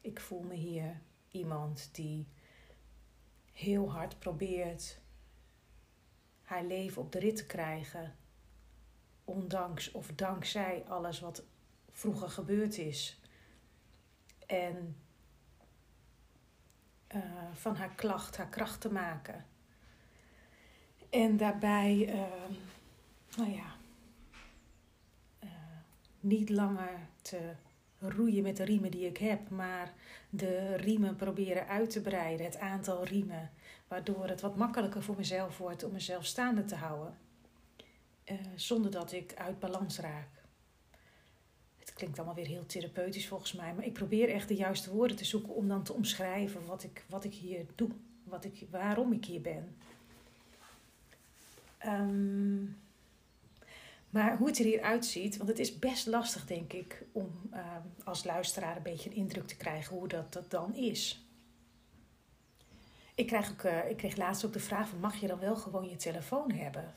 Ik 0.00 0.20
voel 0.20 0.42
me 0.42 0.54
hier 0.54 1.00
iemand 1.30 1.88
die 1.92 2.26
heel 3.56 3.92
hard 3.92 4.18
probeert 4.18 5.00
haar 6.42 6.64
leven 6.64 7.02
op 7.02 7.12
de 7.12 7.18
rit 7.18 7.36
te 7.36 7.46
krijgen. 7.46 8.16
Ondanks 9.24 9.92
of 9.92 10.06
dankzij 10.14 10.84
alles 10.88 11.20
wat 11.20 11.44
vroeger 11.90 12.30
gebeurd 12.30 12.78
is. 12.78 13.20
En 14.46 14.96
uh, 17.14 17.22
van 17.52 17.76
haar 17.76 17.94
klacht 17.94 18.36
haar 18.36 18.48
kracht 18.48 18.80
te 18.80 18.92
maken. 18.92 19.46
En 21.10 21.36
daarbij, 21.36 22.14
uh, 22.14 22.56
nou 23.36 23.50
ja, 23.50 23.76
uh, 25.44 25.50
niet 26.20 26.48
langer 26.50 26.98
te 27.22 27.54
roeien 28.10 28.42
met 28.42 28.56
de 28.56 28.64
riemen 28.64 28.90
die 28.90 29.06
ik 29.06 29.16
heb, 29.16 29.50
maar 29.50 29.92
de 30.30 30.76
riemen 30.76 31.16
proberen 31.16 31.68
uit 31.68 31.90
te 31.90 32.00
breiden, 32.00 32.46
het 32.46 32.58
aantal 32.58 33.04
riemen, 33.04 33.50
waardoor 33.88 34.28
het 34.28 34.40
wat 34.40 34.56
makkelijker 34.56 35.02
voor 35.02 35.16
mezelf 35.16 35.58
wordt 35.58 35.84
om 35.84 35.92
mezelf 35.92 36.24
staande 36.24 36.64
te 36.64 36.74
houden, 36.74 37.18
uh, 38.24 38.36
zonder 38.54 38.90
dat 38.90 39.12
ik 39.12 39.34
uit 39.34 39.58
balans 39.58 39.98
raak. 39.98 40.28
Het 41.76 41.92
klinkt 41.92 42.16
allemaal 42.16 42.36
weer 42.36 42.46
heel 42.46 42.66
therapeutisch 42.66 43.28
volgens 43.28 43.52
mij, 43.52 43.74
maar 43.74 43.84
ik 43.84 43.92
probeer 43.92 44.28
echt 44.28 44.48
de 44.48 44.54
juiste 44.54 44.90
woorden 44.90 45.16
te 45.16 45.24
zoeken 45.24 45.54
om 45.54 45.68
dan 45.68 45.82
te 45.82 45.92
omschrijven 45.92 46.66
wat 46.66 46.82
ik, 46.82 47.04
wat 47.08 47.24
ik 47.24 47.34
hier 47.34 47.66
doe, 47.74 47.90
wat 48.24 48.44
ik, 48.44 48.66
waarom 48.70 49.12
ik 49.12 49.24
hier 49.24 49.40
ben. 49.40 49.76
Um, 51.86 52.76
maar 54.16 54.36
hoe 54.36 54.46
het 54.46 54.58
er 54.58 54.64
hier 54.64 54.82
uitziet, 54.82 55.36
want 55.36 55.48
het 55.48 55.58
is 55.58 55.78
best 55.78 56.06
lastig, 56.06 56.46
denk 56.46 56.72
ik, 56.72 57.04
om 57.12 57.40
uh, 57.54 57.76
als 58.04 58.24
luisteraar 58.24 58.76
een 58.76 58.82
beetje 58.82 59.10
een 59.10 59.16
indruk 59.16 59.46
te 59.46 59.56
krijgen 59.56 59.96
hoe 59.96 60.08
dat, 60.08 60.32
dat 60.32 60.50
dan 60.50 60.74
is. 60.74 61.26
Ik, 63.14 63.26
krijg 63.26 63.50
ook, 63.50 63.62
uh, 63.62 63.90
ik 63.90 63.96
kreeg 63.96 64.16
laatst 64.16 64.44
ook 64.44 64.52
de 64.52 64.60
vraag: 64.60 64.88
van, 64.88 65.00
mag 65.00 65.16
je 65.16 65.26
dan 65.26 65.38
wel 65.38 65.56
gewoon 65.56 65.88
je 65.88 65.96
telefoon 65.96 66.50
hebben? 66.50 66.94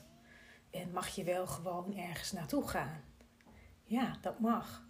En 0.70 0.92
mag 0.92 1.08
je 1.08 1.24
wel 1.24 1.46
gewoon 1.46 1.96
ergens 1.96 2.32
naartoe 2.32 2.68
gaan? 2.68 3.00
Ja, 3.84 4.18
dat 4.20 4.40
mag. 4.40 4.86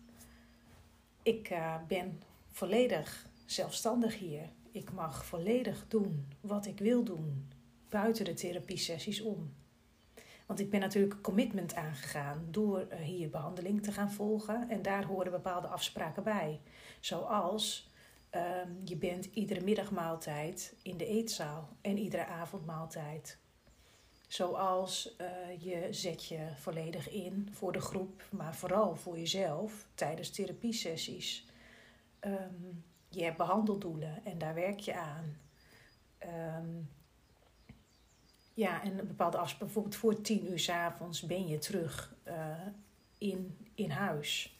Ik 1.22 1.50
uh, 1.50 1.76
ben 1.88 2.22
volledig 2.50 3.26
zelfstandig 3.46 4.18
hier. 4.18 4.48
Ik 4.70 4.92
mag 4.92 5.24
volledig 5.24 5.88
doen 5.88 6.28
wat 6.40 6.66
ik 6.66 6.78
wil 6.78 7.04
doen, 7.04 7.48
buiten 7.88 8.24
de 8.24 8.34
therapiesessies 8.34 9.20
om. 9.20 9.54
Want 10.50 10.62
ik 10.62 10.70
ben 10.70 10.80
natuurlijk 10.80 11.14
een 11.14 11.20
commitment 11.20 11.74
aangegaan 11.74 12.46
door 12.50 12.80
eh, 12.80 12.98
hier 12.98 13.30
behandeling 13.30 13.82
te 13.82 13.92
gaan 13.92 14.12
volgen. 14.12 14.68
En 14.68 14.82
daar 14.82 15.04
horen 15.04 15.30
bepaalde 15.30 15.66
afspraken 15.66 16.22
bij. 16.22 16.60
Zoals 17.00 17.90
um, 18.34 18.80
je 18.84 18.96
bent 18.96 19.24
iedere 19.24 19.60
middagmaaltijd 19.60 20.74
in 20.82 20.96
de 20.96 21.06
eetzaal 21.06 21.68
en 21.80 21.98
iedere 21.98 22.26
avondmaaltijd. 22.26 23.38
Zoals 24.28 25.16
uh, 25.20 25.26
je 25.58 25.88
zet 25.90 26.24
je 26.24 26.48
volledig 26.56 27.10
in 27.10 27.48
voor 27.52 27.72
de 27.72 27.80
groep, 27.80 28.24
maar 28.30 28.54
vooral 28.54 28.96
voor 28.96 29.18
jezelf 29.18 29.86
tijdens 29.94 30.30
therapiesessies. 30.30 31.46
Um, 32.20 32.84
je 33.08 33.24
hebt 33.24 33.36
behandeldoelen 33.36 34.24
en 34.24 34.38
daar 34.38 34.54
werk 34.54 34.80
je 34.80 34.94
aan. 34.94 35.36
Um, 36.58 36.88
ja, 38.60 38.82
en 38.82 38.98
een 38.98 39.06
bepaalde 39.06 39.38
afspraak, 39.38 39.60
bijvoorbeeld 39.64 39.96
voor 39.96 40.20
tien 40.20 40.50
uur 40.50 40.58
s 40.58 40.68
avonds 40.68 41.22
ben 41.22 41.46
je 41.46 41.58
terug 41.58 42.14
uh, 42.28 42.66
in, 43.18 43.68
in 43.74 43.90
huis. 43.90 44.58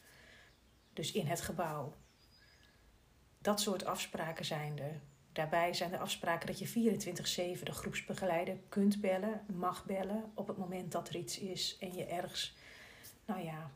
Dus 0.93 1.11
in 1.11 1.27
het 1.27 1.41
gebouw. 1.41 1.93
Dat 3.37 3.61
soort 3.61 3.85
afspraken 3.85 4.45
zijn 4.45 4.79
er. 4.79 5.01
Daarbij 5.31 5.73
zijn 5.73 5.93
er 5.93 5.99
afspraken 5.99 6.47
dat 6.47 6.59
je 6.59 6.99
24-7 7.59 7.63
de 7.63 7.71
groepsbegeleider 7.71 8.57
kunt 8.69 9.01
bellen, 9.01 9.41
mag 9.55 9.85
bellen 9.85 10.31
op 10.33 10.47
het 10.47 10.57
moment 10.57 10.91
dat 10.91 11.09
er 11.09 11.15
iets 11.15 11.39
is 11.39 11.77
en 11.79 11.93
je 11.93 12.05
ergens, 12.05 12.55
nou 13.25 13.43
ja, 13.43 13.71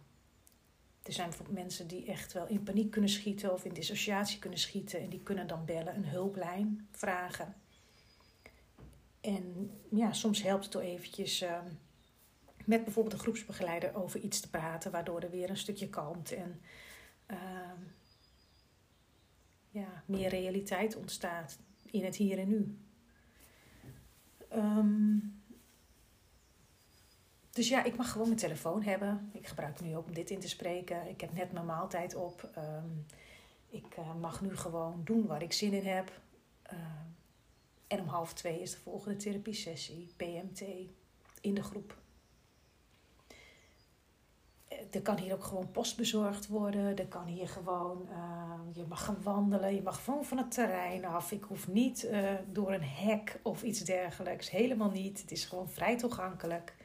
er 1.03 1.13
zijn 1.13 1.31
mensen 1.49 1.88
die 1.88 2.05
echt 2.05 2.33
wel 2.33 2.47
in 2.47 2.63
paniek 2.63 2.91
kunnen 2.91 3.09
schieten 3.09 3.53
of 3.53 3.65
in 3.65 3.73
dissociatie 3.73 4.39
kunnen 4.39 4.59
schieten 4.59 4.99
en 4.99 5.09
die 5.09 5.23
kunnen 5.23 5.47
dan 5.47 5.65
bellen, 5.65 5.95
een 5.95 6.07
hulplijn 6.07 6.88
vragen. 6.91 7.55
En 9.25 9.71
ja, 9.89 10.13
soms 10.13 10.41
helpt 10.41 10.63
het 10.63 10.73
door 10.73 10.81
eventjes 10.81 11.41
uh, 11.41 11.59
met 12.65 12.83
bijvoorbeeld 12.83 13.13
een 13.13 13.19
groepsbegeleider 13.19 13.95
over 13.95 14.19
iets 14.19 14.39
te 14.39 14.49
praten, 14.49 14.91
waardoor 14.91 15.21
er 15.21 15.29
weer 15.29 15.49
een 15.49 15.57
stukje 15.57 15.89
kalmt 15.89 16.31
en 16.31 16.61
uh, 17.31 17.38
ja, 19.69 20.03
meer 20.05 20.29
realiteit 20.29 20.95
ontstaat 20.95 21.57
in 21.91 22.03
het 22.03 22.15
hier 22.15 22.39
en 22.39 22.47
nu. 22.47 22.77
Um, 24.53 25.43
dus 27.51 27.69
ja, 27.69 27.83
ik 27.83 27.95
mag 27.95 28.11
gewoon 28.11 28.27
mijn 28.27 28.39
telefoon 28.39 28.83
hebben. 28.83 29.29
Ik 29.33 29.47
gebruik 29.47 29.79
hem 29.79 29.88
nu 29.88 29.95
ook 29.95 30.05
om 30.05 30.13
dit 30.13 30.29
in 30.29 30.39
te 30.39 30.47
spreken. 30.47 31.09
Ik 31.09 31.21
heb 31.21 31.33
net 31.33 31.51
mijn 31.51 31.65
maaltijd 31.65 32.15
op. 32.15 32.49
Ik 33.69 33.97
uh, 33.97 34.15
mag 34.15 34.41
nu 34.41 34.57
gewoon 34.57 35.01
doen 35.03 35.25
waar 35.25 35.41
ik 35.41 35.53
zin 35.53 35.73
in 35.73 35.85
heb. 35.85 36.11
En 37.97 38.01
om 38.01 38.08
half 38.08 38.34
twee 38.34 38.62
is 38.62 38.71
de 38.71 38.77
volgende 38.77 39.17
therapiesessie, 39.17 40.13
PMT, 40.17 40.62
in 41.41 41.53
de 41.53 41.63
groep. 41.63 41.97
Eh, 44.67 44.77
er 44.91 45.01
kan 45.01 45.17
hier 45.17 45.34
ook 45.34 45.43
gewoon 45.43 45.71
post 45.71 45.97
bezorgd 45.97 46.47
worden. 46.47 46.97
Er 46.97 47.08
kan 47.08 47.25
hier 47.25 47.49
gewoon, 47.49 48.08
uh, 48.10 48.60
je 48.73 48.86
mag 48.88 49.03
gaan 49.03 49.23
wandelen. 49.23 49.75
Je 49.75 49.81
mag 49.81 50.03
gewoon 50.03 50.25
van 50.25 50.38
het 50.38 50.51
terrein 50.51 51.05
af. 51.05 51.31
Ik 51.31 51.43
hoef 51.43 51.67
niet 51.67 52.08
uh, 52.12 52.34
door 52.51 52.73
een 52.73 52.84
hek 52.84 53.39
of 53.43 53.63
iets 53.63 53.79
dergelijks. 53.79 54.49
Helemaal 54.49 54.91
niet. 54.91 55.21
Het 55.21 55.31
is 55.31 55.45
gewoon 55.45 55.69
vrij 55.69 55.97
toegankelijk. 55.97 56.75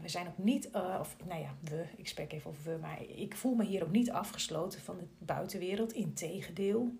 We 0.00 0.08
zijn 0.08 0.28
ook 0.28 0.38
niet, 0.38 0.70
of 1.00 1.16
nou 1.24 1.40
ja, 1.40 1.54
we, 1.60 1.84
ik 1.96 2.08
spreek 2.08 2.32
even 2.32 2.50
over 2.50 2.72
we, 2.72 2.78
maar 2.80 3.02
ik 3.02 3.36
voel 3.36 3.54
me 3.54 3.64
hier 3.64 3.82
ook 3.82 3.90
niet 3.90 4.10
afgesloten 4.10 4.80
van 4.80 4.98
de 4.98 5.06
buitenwereld. 5.18 5.92
Integendeel. 5.92 6.92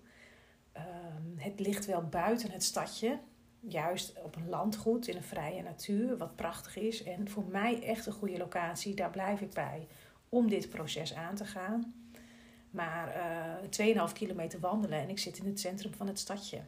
Ehm, 0.72 1.36
het 1.36 1.60
ligt 1.60 1.86
wel 1.86 2.02
buiten 2.02 2.50
het 2.50 2.64
stadje, 2.64 3.18
juist 3.60 4.22
op 4.22 4.36
een 4.36 4.48
landgoed 4.48 5.08
in 5.08 5.16
een 5.16 5.22
vrije 5.22 5.62
natuur, 5.62 6.16
wat 6.16 6.36
prachtig 6.36 6.76
is. 6.76 7.02
En 7.02 7.28
voor 7.28 7.44
mij 7.44 7.82
echt 7.82 8.06
een 8.06 8.12
goede 8.12 8.38
locatie, 8.38 8.94
daar 8.94 9.10
blijf 9.10 9.40
ik 9.40 9.50
bij 9.50 9.86
om 10.28 10.48
dit 10.48 10.68
proces 10.68 11.14
aan 11.14 11.34
te 11.34 11.44
gaan. 11.44 11.94
Maar 12.70 13.16
uh, 13.16 13.96
eh, 13.96 14.08
2,5 14.08 14.12
kilometer 14.12 14.60
wandelen 14.60 14.98
en 14.98 15.08
ik 15.08 15.18
zit 15.18 15.38
in 15.38 15.46
het 15.46 15.60
centrum 15.60 15.94
van 15.94 16.06
het 16.06 16.18
stadje. 16.18 16.60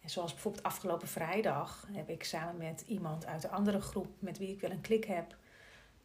En 0.00 0.10
zoals 0.10 0.32
bijvoorbeeld 0.32 0.64
afgelopen 0.64 1.08
vrijdag 1.08 1.88
heb 1.92 2.08
ik 2.08 2.24
samen 2.24 2.56
met 2.56 2.84
iemand 2.86 3.26
uit 3.26 3.44
een 3.44 3.50
andere 3.50 3.80
groep 3.80 4.08
met 4.18 4.38
wie 4.38 4.48
ik 4.48 4.60
wel 4.60 4.70
een 4.70 4.80
klik 4.80 5.04
heb, 5.04 5.36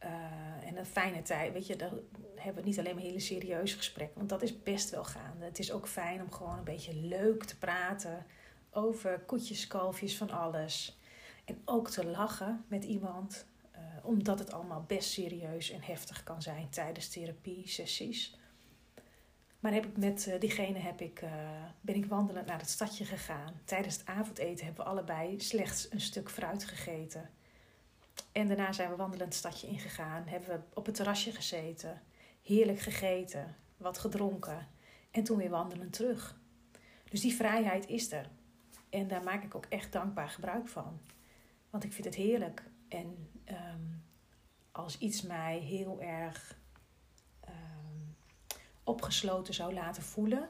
uh, 0.03 0.67
en 0.67 0.77
een 0.77 0.85
fijne 0.85 1.21
tijd. 1.21 1.53
Weet 1.53 1.67
je, 1.67 1.75
dan 1.75 1.99
hebben 2.35 2.63
we 2.63 2.69
niet 2.69 2.79
alleen 2.79 2.95
maar 2.95 3.03
hele 3.03 3.19
serieuze 3.19 3.77
gesprekken. 3.77 4.17
Want 4.17 4.29
dat 4.29 4.41
is 4.41 4.63
best 4.63 4.89
wel 4.89 5.03
gaande. 5.03 5.45
Het 5.45 5.59
is 5.59 5.71
ook 5.71 5.87
fijn 5.87 6.21
om 6.21 6.31
gewoon 6.31 6.57
een 6.57 6.63
beetje 6.63 6.95
leuk 6.95 7.43
te 7.43 7.57
praten 7.57 8.25
over 8.71 9.19
koetjes, 9.19 9.67
kalfjes, 9.67 10.17
van 10.17 10.29
alles. 10.29 10.99
En 11.45 11.61
ook 11.65 11.89
te 11.89 12.05
lachen 12.05 12.65
met 12.67 12.83
iemand. 12.83 13.45
Uh, 13.75 14.05
omdat 14.05 14.39
het 14.39 14.51
allemaal 14.51 14.83
best 14.87 15.09
serieus 15.09 15.71
en 15.71 15.81
heftig 15.81 16.23
kan 16.23 16.41
zijn 16.41 16.69
tijdens 16.69 17.09
therapie-sessies. 17.09 18.37
Maar 19.59 19.73
heb 19.73 19.85
ik 19.85 19.97
met 19.97 20.25
uh, 20.27 20.39
diegene 20.39 20.79
heb 20.79 21.01
ik, 21.01 21.23
ben 21.81 21.95
ik 21.95 22.05
wandelend 22.05 22.45
naar 22.47 22.59
het 22.59 22.69
stadje 22.69 23.05
gegaan. 23.05 23.61
Tijdens 23.65 23.97
het 23.97 24.05
avondeten 24.05 24.65
hebben 24.65 24.83
we 24.83 24.89
allebei 24.89 25.39
slechts 25.39 25.91
een 25.91 26.01
stuk 26.01 26.29
fruit 26.29 26.63
gegeten. 26.65 27.29
En 28.37 28.47
daarna 28.47 28.73
zijn 28.73 28.89
we 28.89 28.95
wandelend 28.95 29.29
het 29.29 29.37
stadje 29.37 29.67
ingegaan. 29.67 30.27
Hebben 30.27 30.49
we 30.49 30.59
op 30.73 30.85
het 30.85 30.95
terrasje 30.95 31.31
gezeten. 31.31 32.01
Heerlijk 32.41 32.79
gegeten. 32.79 33.55
Wat 33.77 33.97
gedronken. 33.97 34.67
En 35.11 35.23
toen 35.23 35.37
weer 35.37 35.49
wandelend 35.49 35.93
terug. 35.93 36.39
Dus 37.09 37.21
die 37.21 37.33
vrijheid 37.33 37.87
is 37.87 38.11
er. 38.11 38.29
En 38.89 39.07
daar 39.07 39.23
maak 39.23 39.43
ik 39.43 39.55
ook 39.55 39.65
echt 39.65 39.91
dankbaar 39.91 40.29
gebruik 40.29 40.67
van. 40.67 40.99
Want 41.69 41.83
ik 41.83 41.93
vind 41.93 42.05
het 42.05 42.15
heerlijk. 42.15 42.63
En 42.87 43.29
um, 43.45 44.03
als 44.71 44.97
iets 44.97 45.21
mij 45.21 45.57
heel 45.57 46.01
erg 46.01 46.59
um, 47.47 48.15
opgesloten 48.83 49.53
zou 49.53 49.73
laten 49.73 50.03
voelen, 50.03 50.49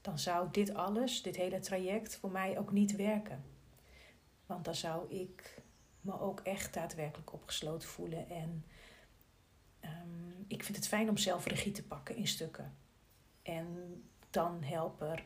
dan 0.00 0.18
zou 0.18 0.48
dit 0.50 0.74
alles, 0.74 1.22
dit 1.22 1.36
hele 1.36 1.58
traject, 1.58 2.16
voor 2.16 2.30
mij 2.30 2.58
ook 2.58 2.72
niet 2.72 2.96
werken. 2.96 3.44
Want 4.46 4.64
dan 4.64 4.74
zou 4.74 5.10
ik 5.10 5.59
me 6.00 6.20
ook 6.20 6.40
echt 6.40 6.74
daadwerkelijk 6.74 7.32
opgesloten 7.32 7.88
voelen. 7.88 8.30
En 8.30 8.64
um, 9.84 10.44
ik 10.46 10.64
vind 10.64 10.76
het 10.76 10.88
fijn 10.88 11.08
om 11.08 11.16
zelf 11.16 11.46
regie 11.46 11.72
te 11.72 11.86
pakken 11.86 12.16
in 12.16 12.26
stukken. 12.26 12.76
En 13.42 14.02
dan 14.30 14.62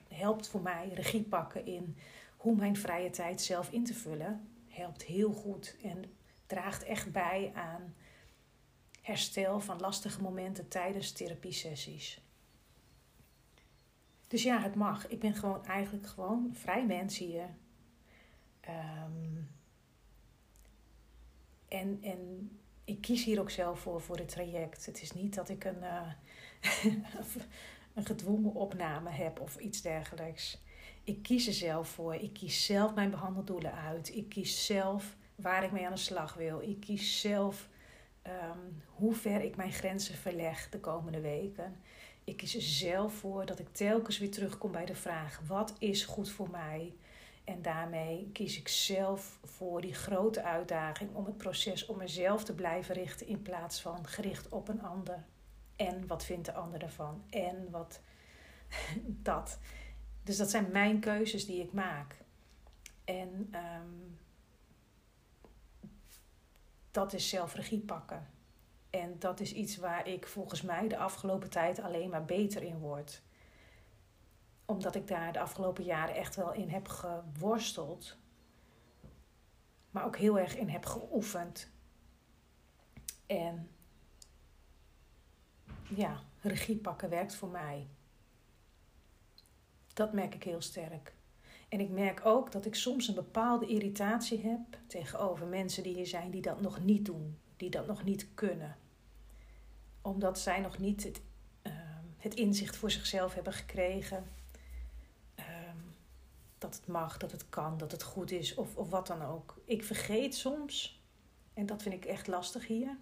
helpt 0.09 0.49
voor 0.49 0.63
mij 0.63 0.89
regie 0.89 1.23
pakken 1.23 1.67
in 1.67 1.97
hoe 2.37 2.57
mijn 2.57 2.77
vrije 2.77 3.11
tijd 3.11 3.43
zelf 3.43 3.71
in 3.71 3.85
te 3.85 3.95
vullen, 3.95 4.49
helpt 4.69 5.03
heel 5.03 5.33
goed 5.33 5.77
en 5.83 6.05
draagt 6.47 6.83
echt 6.83 7.13
bij 7.13 7.53
aan 7.55 7.95
herstel 9.01 9.61
van 9.61 9.81
lastige 9.81 10.23
momenten 10.23 10.69
tijdens 10.69 11.13
therapiesessies. 11.13 12.23
Dus 14.27 14.43
ja, 14.43 14.61
het 14.61 14.75
mag. 14.75 15.09
Ik 15.09 15.21
ben 15.21 15.35
gewoon 15.35 15.67
eigenlijk 15.67 16.07
gewoon 16.07 16.51
vrij 16.53 16.87
mens 16.87 17.19
hier. 17.19 17.49
Ehm, 18.61 19.43
en, 21.75 21.99
en 22.03 22.51
ik 22.85 23.01
kies 23.01 23.25
hier 23.25 23.41
ook 23.41 23.51
zelf 23.51 23.81
voor, 23.81 24.01
voor 24.01 24.17
het 24.17 24.29
traject. 24.29 24.87
Het 24.87 25.03
is 25.03 25.13
niet 25.13 25.35
dat 25.35 25.49
ik 25.49 25.65
een, 25.65 25.83
uh, 25.83 26.13
een 27.95 28.07
gedwongen 28.07 28.55
opname 28.55 29.11
heb 29.11 29.41
of 29.41 29.57
iets 29.57 29.83
dergelijks. 29.83 30.63
Ik 31.05 31.23
kies 31.23 31.47
er 31.47 31.53
zelf 31.53 31.89
voor. 31.89 32.15
Ik 32.15 32.33
kies 32.33 32.65
zelf 32.65 32.95
mijn 32.95 33.11
behandeldoelen 33.11 33.75
uit. 33.75 34.17
Ik 34.17 34.29
kies 34.29 34.67
zelf 34.67 35.17
waar 35.35 35.65
ik 35.65 35.73
mee 35.73 35.87
aan 35.87 35.93
de 35.93 35.99
slag 35.99 36.35
wil. 36.35 36.61
Ik 36.61 36.81
kies 36.81 37.21
zelf 37.21 37.69
um, 38.27 38.83
hoe 38.87 39.15
ver 39.15 39.43
ik 39.43 39.57
mijn 39.57 39.73
grenzen 39.73 40.15
verleg 40.15 40.69
de 40.69 40.81
komende 40.81 41.21
weken. 41.21 41.77
Ik 42.25 42.37
kies 42.37 42.55
er 42.55 42.63
zelf 42.63 43.15
voor 43.15 43.47
dat 43.47 43.59
ik 43.59 43.69
telkens 43.73 44.19
weer 44.19 44.31
terugkom 44.31 44.73
bij 44.73 44.87
de 44.87 44.95
vraag: 44.95 45.41
wat 45.47 45.75
is 45.79 46.05
goed 46.05 46.31
voor 46.31 46.51
mij? 46.51 46.95
En 47.45 47.63
daarmee 47.63 48.31
kies 48.33 48.59
ik 48.59 48.69
zelf 48.69 49.39
voor 49.43 49.81
die 49.81 49.95
grote 49.95 50.43
uitdaging 50.43 51.15
om 51.15 51.25
het 51.25 51.37
proces 51.37 51.87
om 51.87 51.97
mezelf 51.97 52.45
te 52.45 52.55
blijven 52.55 52.95
richten 52.95 53.27
in 53.27 53.43
plaats 53.43 53.81
van 53.81 54.07
gericht 54.07 54.49
op 54.49 54.69
een 54.69 54.83
ander. 54.83 55.25
En 55.77 56.07
wat 56.07 56.25
vindt 56.25 56.47
de 56.47 56.53
ander 56.53 56.83
ervan? 56.83 57.25
En 57.31 57.71
wat 57.71 58.01
dat. 59.31 59.59
Dus 60.23 60.37
dat 60.37 60.51
zijn 60.51 60.71
mijn 60.73 61.01
keuzes 61.01 61.47
die 61.47 61.63
ik 61.63 61.73
maak. 61.73 62.17
En 63.05 63.55
um, 63.55 64.19
dat 66.91 67.13
is 67.13 67.29
zelf 67.29 67.55
regie 67.55 67.81
pakken. 67.81 68.27
En 68.91 69.19
dat 69.19 69.41
is 69.41 69.53
iets 69.53 69.77
waar 69.77 70.09
ik 70.09 70.27
volgens 70.27 70.63
mij 70.63 70.89
de 70.89 70.97
afgelopen 70.97 71.51
tijd 71.51 71.81
alleen 71.81 72.11
maar 72.11 72.25
beter 72.25 72.63
in 72.63 72.79
word. 72.79 73.23
Omdat 74.65 74.95
ik 74.95 75.07
daar 75.07 75.33
de 75.33 75.41
afgelopen 75.41 75.85
jaren 75.85 76.15
echt 76.15 76.37
wel 76.37 76.53
in 76.53 76.69
heb 76.69 76.89
geworsteld. 76.89 78.17
Maar 79.91 80.05
ook 80.05 80.17
heel 80.17 80.39
erg 80.39 80.57
in 80.57 80.69
heb 80.69 80.87
geoefend. 80.87 81.71
En 83.27 83.69
ja, 85.89 86.23
regie 86.41 86.77
pakken 86.77 87.11
werkt 87.11 87.35
voor 87.35 87.49
mij. 87.49 87.87
Dat 89.93 90.13
merk 90.13 90.35
ik 90.35 90.43
heel 90.43 90.61
sterk. 90.61 91.15
En 91.69 91.81
ik 91.81 91.91
merk 91.91 92.27
ook 92.27 92.53
dat 92.53 92.67
ik 92.67 92.75
soms 92.75 93.09
een 93.09 93.15
bepaalde 93.15 93.67
irritatie 93.67 94.41
heb 94.41 94.61
tegenover 94.87 95.47
mensen 95.47 95.83
die 95.83 95.95
hier 95.95 96.07
zijn 96.07 96.31
die 96.31 96.43
dat 96.43 96.61
nog 96.61 96.85
niet 96.85 97.05
doen, 97.05 97.39
die 97.57 97.71
dat 97.71 97.87
nog 97.87 98.05
niet 98.05 98.35
kunnen. 98.35 98.77
Omdat 100.03 100.39
zij 100.39 100.61
nog 100.61 100.79
niet 100.79 101.05
het, 101.05 101.23
ehm, 101.63 102.05
het 102.19 102.35
inzicht 102.35 102.77
voor 102.77 102.91
zichzelf 102.91 103.35
hebben 103.35 103.53
gekregen 103.53 104.25
dat 106.65 106.77
het 106.77 106.87
mag, 106.87 107.17
dat 107.17 107.33
het 107.33 107.49
kan, 107.49 107.79
dat 107.79 107.93
het 107.93 108.03
goed 108.03 108.31
is 108.31 108.55
of, 108.55 108.77
of 108.77 108.91
wat 108.91 109.07
dan 109.07 109.23
ook. 109.23 109.61
Ik 109.65 109.85
vergeet 109.85 110.35
soms, 110.35 111.03
en 111.55 111.67
dat 111.67 111.83
vind 111.83 111.95
ik 111.95 112.05
echt 112.05 112.27
lastig 112.27 112.67
hier, 112.67 112.97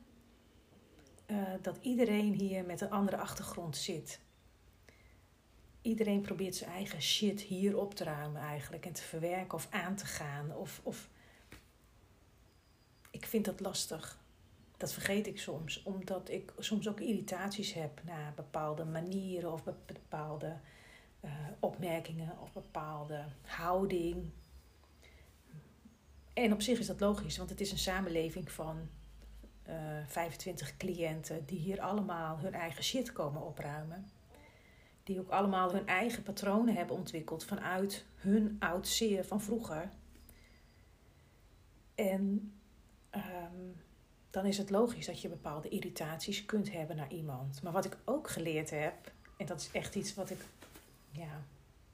uh, 1.27 1.43
dat 1.63 1.79
iedereen 1.81 2.33
hier 2.33 2.65
met 2.65 2.81
een 2.81 2.91
andere 2.91 3.17
achtergrond 3.17 3.77
zit 3.77 4.21
iedereen 5.83 6.21
probeert 6.21 6.55
zijn 6.55 6.71
eigen 6.71 7.03
shit 7.03 7.41
hier 7.41 7.79
op 7.79 7.95
te 7.95 8.05
ruimen 8.05 8.41
eigenlijk. 8.41 8.87
En 8.87 8.93
te 8.93 9.03
verwerken 9.03 9.55
of 9.55 9.67
aan 9.71 9.97
te 9.97 10.07
gaan. 10.07 10.57
Of, 10.57 10.81
of... 10.83 11.09
Ik 13.11 13.27
vind 13.27 13.45
dat 13.45 13.61
lastig. 13.61 14.21
Dat 14.77 14.93
vergeet 14.93 15.27
ik 15.27 15.39
soms. 15.39 15.83
Omdat 15.83 16.29
ik 16.29 16.53
soms 16.59 16.89
ook 16.89 17.01
irritaties 17.01 17.73
heb 17.73 18.01
naar 18.05 18.33
bepaalde 18.35 18.85
manieren 18.85 19.53
of 19.53 19.65
bepaalde 19.87 20.57
uh, 21.25 21.31
opmerkingen 21.61 22.41
of 22.41 22.53
bepaalde 22.53 23.25
houding. 23.47 24.31
En 26.33 26.53
op 26.53 26.63
zich 26.63 26.79
is 26.79 26.87
dat 26.87 27.01
logisch, 27.01 27.37
want 27.37 27.51
het 27.51 27.61
is 27.61 27.73
een 27.73 27.79
samenleving 27.79 28.53
van 28.53 28.89
uh, 29.69 29.99
eh, 29.99 30.09
25 30.09 30.77
cliënten 30.77 31.45
die 31.47 31.59
hier 31.59 31.81
allemaal 31.81 32.39
hun 32.39 32.55
eigen 32.55 32.85
shit 32.85 33.13
komen 33.13 33.43
opruimen 33.43 34.07
die 35.05 35.21
ook 35.21 35.31
allemaal 35.31 35.73
hun 35.73 35.87
eigen 35.87 36.23
patronen 36.23 36.75
hebben 36.75 36.97
ontwikkeld 36.97 37.45
vanuit 37.45 38.05
hun 38.15 38.57
oud 38.59 38.89
zeer 38.89 39.25
van 39.25 39.41
vroeger. 39.41 39.89
En 41.95 42.53
ehm, 43.11 43.71
dan 44.31 44.47
is 44.47 44.59
het 44.59 44.71
logisch 44.71 45.07
dat 45.07 45.21
je 45.21 45.29
bepaalde 45.29 45.69
irritaties 45.69 46.45
kunt 46.45 46.73
hebben 46.73 46.97
naar 46.97 47.13
iemand. 47.13 47.63
Maar 47.63 47.73
wat 47.73 47.85
ik 47.85 47.97
ook 48.05 48.31
geleerd 48.31 48.71
heb, 48.71 49.13
en 49.37 49.47
dat 49.47 49.61
is 49.61 49.71
echt 49.71 49.95
iets 49.95 50.15
wat 50.15 50.31
ik, 50.31 50.39
ja, 51.13 51.45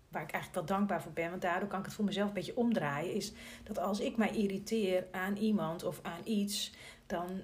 waar 0.09 0.23
ik 0.23 0.31
eigenlijk 0.31 0.55
wel 0.55 0.77
dankbaar 0.77 1.03
voor 1.03 1.13
ben, 1.13 1.31
want 1.31 1.43
daardoor 1.43 1.69
kan 1.69 1.79
ik 1.79 1.85
het 1.85 1.95
voor 1.95 2.05
mezelf 2.05 2.29
een 2.29 2.35
beetje 2.35 2.57
omdraaien, 2.57 3.15
is 3.15 3.33
dat 3.65 3.79
als 3.79 4.01
ik 4.01 4.17
mij 4.17 4.37
irriteer 4.37 5.07
aan 5.11 5.37
iemand 5.37 5.85
of 5.85 6.01
aan 6.03 6.21
iets, 6.25 6.73
dan 7.07 7.43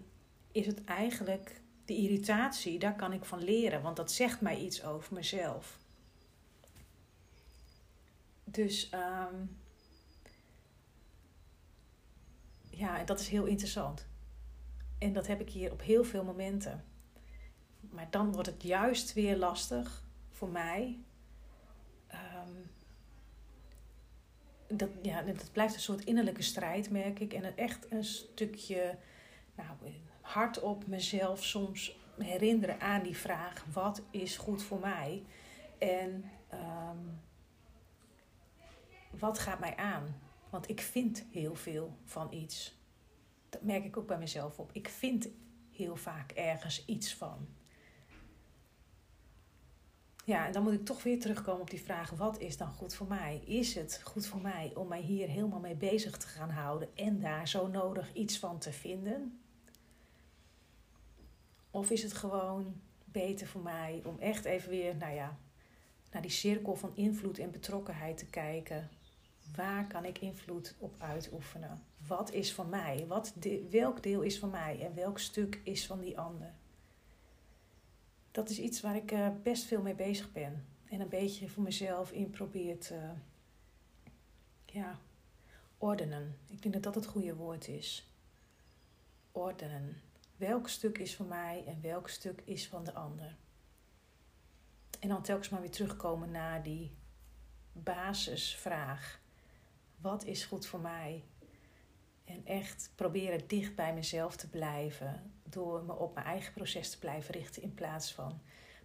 is 0.53 0.67
het 0.67 0.85
eigenlijk 0.85 1.61
de 1.85 1.97
irritatie, 1.97 2.79
daar 2.79 2.97
kan 2.97 3.13
ik 3.13 3.25
van 3.25 3.45
leren, 3.45 3.83
want 3.83 3.97
dat 3.97 4.13
zegt 4.13 4.41
mij 4.41 4.59
iets 4.61 4.85
over 4.85 5.15
mezelf. 5.15 5.79
Dus 8.45 8.91
um, 8.93 9.57
ja, 12.71 13.05
dat 13.05 13.21
is 13.21 13.29
heel 13.29 13.45
interessant. 13.45 14.07
En 14.99 15.13
dat 15.13 15.27
heb 15.27 15.41
ik 15.41 15.51
hier 15.51 15.73
op 15.73 15.83
heel 15.83 16.05
veel 16.05 16.25
momenten. 16.25 16.85
Maar 17.81 18.07
dan 18.11 18.33
wordt 18.33 18.49
het 18.49 18.63
juist 18.63 19.13
weer 19.13 19.37
lastig 19.37 20.03
voor 20.31 20.49
mij. 20.49 20.99
Um, 22.47 22.71
dat, 24.77 24.91
ja, 25.03 25.23
dat 25.23 25.53
blijft 25.53 25.75
een 25.75 25.81
soort 25.81 26.05
innerlijke 26.05 26.43
strijd, 26.43 26.91
merk 26.91 27.21
ik. 27.21 27.33
En 27.33 27.57
echt 27.57 27.91
een 27.91 28.05
stukje 28.05 28.99
nou, 29.55 29.69
hardop 30.21 30.87
mezelf 30.87 31.45
soms 31.45 31.97
herinneren 32.19 32.81
aan 32.81 33.03
die 33.03 33.17
vraag: 33.17 33.65
wat 33.73 34.03
is 34.11 34.37
goed 34.37 34.63
voor 34.63 34.81
mij? 34.81 35.23
En 35.79 36.25
um, 36.53 37.21
wat 39.19 39.39
gaat 39.39 39.61
mij 39.61 39.77
aan? 39.77 40.21
Want 40.51 40.69
ik 40.69 40.81
vind 40.81 41.25
heel 41.31 41.55
veel 41.55 41.97
van 42.05 42.33
iets. 42.33 42.79
Dat 43.49 43.63
merk 43.63 43.85
ik 43.85 43.97
ook 43.97 44.07
bij 44.07 44.19
mezelf 44.19 44.59
op. 44.59 44.71
Ik 44.73 44.89
vind 44.89 45.29
heel 45.73 45.97
vaak 45.97 46.33
ergens 46.33 46.85
iets 46.85 47.15
van. 47.15 47.49
Ja, 50.25 50.47
en 50.47 50.53
dan 50.53 50.63
moet 50.63 50.73
ik 50.73 50.85
toch 50.85 51.03
weer 51.03 51.21
terugkomen 51.21 51.61
op 51.61 51.71
die 51.71 51.83
vraag: 51.83 52.11
wat 52.11 52.39
is 52.39 52.57
dan 52.57 52.73
goed 52.73 52.95
voor 52.95 53.07
mij? 53.07 53.43
Is 53.45 53.75
het 53.75 54.01
goed 54.05 54.27
voor 54.27 54.41
mij 54.41 54.73
om 54.75 54.89
mij 54.89 55.01
hier 55.01 55.29
helemaal 55.29 55.61
mee 55.61 55.75
bezig 55.75 56.17
te 56.17 56.27
gaan 56.27 56.51
houden 56.51 56.89
en 56.97 57.21
daar 57.21 57.49
zo 57.49 57.67
nodig 57.67 58.13
iets 58.13 58.39
van 58.39 58.59
te 58.59 58.73
vinden? 58.73 59.39
Of 61.71 61.91
is 61.91 62.03
het 62.03 62.13
gewoon 62.13 62.81
beter 63.05 63.47
voor 63.47 63.61
mij 63.61 64.03
om 64.05 64.19
echt 64.19 64.45
even 64.45 64.71
weer, 64.71 64.97
nou 64.97 65.15
ja, 65.15 65.39
naar 66.13 66.23
die 66.23 66.31
cirkel 66.31 66.77
van 66.77 66.91
invloed 66.95 67.39
en 67.39 67.51
betrokkenheid 67.51 68.19
te 68.19 68.27
kijken? 68.27 68.89
Waar 69.57 69.87
kan 69.87 70.05
ik 70.05 70.19
invloed 70.19 70.75
op 70.79 70.95
uitoefenen? 70.99 71.83
Wat 72.07 72.33
is 72.33 72.53
van 72.53 72.69
mij? 72.69 73.05
Wat 73.09 73.35
welk 73.71 74.03
deel 74.03 74.23
is 74.23 74.39
van 74.39 74.51
mij 74.51 74.81
en 74.81 74.95
welk 74.95 75.19
stuk 75.19 75.61
is 75.65 75.87
van 75.87 76.01
die 76.01 76.19
ander? 76.19 76.53
Dat 78.35 78.49
is 78.49 78.59
iets 78.59 78.81
waar 78.81 78.97
ik 78.97 79.13
uh, 79.13 79.29
best 79.43 79.65
veel 79.65 79.83
mee 79.83 79.95
bezig 79.95 80.33
ben. 80.33 80.67
En 80.85 81.01
een 81.01 81.09
beetje 81.09 81.49
voor 81.49 81.63
mezelf 81.63 82.11
in 82.11 82.31
probeer 82.31 82.79
te 82.79 83.11
ja, 84.65 84.99
ordenen. 85.79 86.39
Ik 86.47 86.63
denk 86.63 86.75
dat 86.75 86.83
dat 86.83 86.95
het 86.95 87.07
goede 87.07 87.35
woord 87.35 87.69
is. 87.69 88.09
Ordenen. 89.33 90.01
Welk 90.37 90.69
stuk 90.69 90.99
is 90.99 91.17
van 91.17 91.29
mij 91.29 91.65
en 91.67 91.81
welk 91.83 92.09
stuk 92.09 92.43
is 92.45 92.69
van 92.69 92.85
de 92.85 92.93
ander? 92.93 93.37
En 95.01 95.09
dan 95.09 95.23
telkens 95.23 95.49
maar 95.49 95.61
weer 95.61 95.71
terugkomen 95.71 96.31
naar 96.31 96.63
die 96.63 96.91
basisvraag. 97.73 99.21
Wat 99.97 100.25
is 100.25 100.45
goed 100.45 100.67
voor 100.67 100.81
mij? 100.81 101.25
En 102.25 102.47
echt 102.47 102.93
proberen 102.95 103.49
dicht 103.49 103.75
bij 103.75 103.95
mezelf 103.95 104.37
te 104.37 104.51
blijven 104.51 105.33
door 105.43 105.85
me 105.85 105.93
op 105.93 106.15
mijn 106.15 106.27
eigen 106.27 106.53
proces 106.53 106.91
te 106.91 106.99
blijven 106.99 107.35
richten 107.35 107.63
in 107.63 107.75
plaats 107.75 108.13
van 108.13 108.41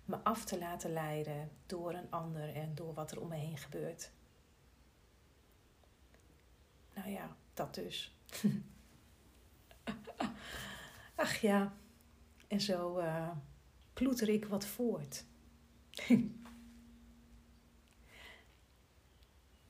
me 0.06 0.18
af 0.24 0.46
te 0.46 0.60
laten 0.60 0.94
leiden 0.94 1.52
door 1.66 1.94
een 1.94 2.12
ander 2.12 2.56
en 2.56 2.76
door 2.76 2.94
wat 2.94 3.12
er 3.12 3.22
om 3.22 3.28
me 3.28 3.36
heen 3.36 3.58
gebeurt. 3.58 4.12
Nou 6.94 7.10
ja, 7.10 7.36
dat 7.54 7.76
dus. 7.76 8.18
Ach 11.16 11.36
ja, 11.36 11.74
en 12.48 12.62
zo 12.62 13.00
uh, 13.00 13.32
ploeter 13.94 14.30
ik 14.30 14.46
wat 14.46 14.66
voort. 14.66 15.26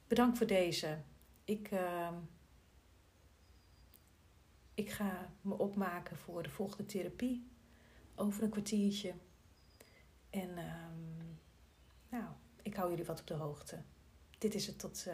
Bedankt 0.07 0.37
voor 0.37 0.47
deze 0.47 0.97
ik, 1.43 1.71
ehm, 1.71 2.13
ik 4.79 4.89
ga 4.89 5.33
me 5.41 5.57
opmaken 5.57 6.17
voor 6.17 6.43
de 6.43 6.49
volgende 6.49 6.85
therapie 6.85 7.47
over 8.15 8.43
een 8.43 8.49
kwartiertje. 8.49 9.13
En 10.29 10.57
ehm, 10.57 11.35
nou, 12.09 12.25
ik 12.61 12.75
hou 12.75 12.89
jullie 12.89 13.05
wat 13.05 13.19
op 13.19 13.27
de 13.27 13.33
hoogte. 13.33 13.81
Dit 14.37 14.55
is 14.55 14.67
het 14.67 14.79
tot 14.79 15.05
uh, 15.07 15.13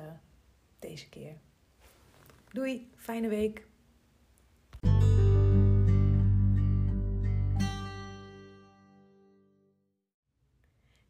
deze 0.79 1.09
keer. 1.09 1.37
Doei, 2.51 2.91
fijne 2.95 3.27
week. 3.27 3.67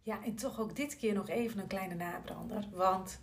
Ja, 0.02 0.24
en 0.24 0.36
toch 0.36 0.60
ook 0.60 0.76
dit 0.76 0.98
keer 0.98 1.14
nog 1.14 1.30
even 1.30 1.60
een 1.60 1.68
kleine 1.68 1.96
nabrander. 1.96 2.70
Want 2.72 3.20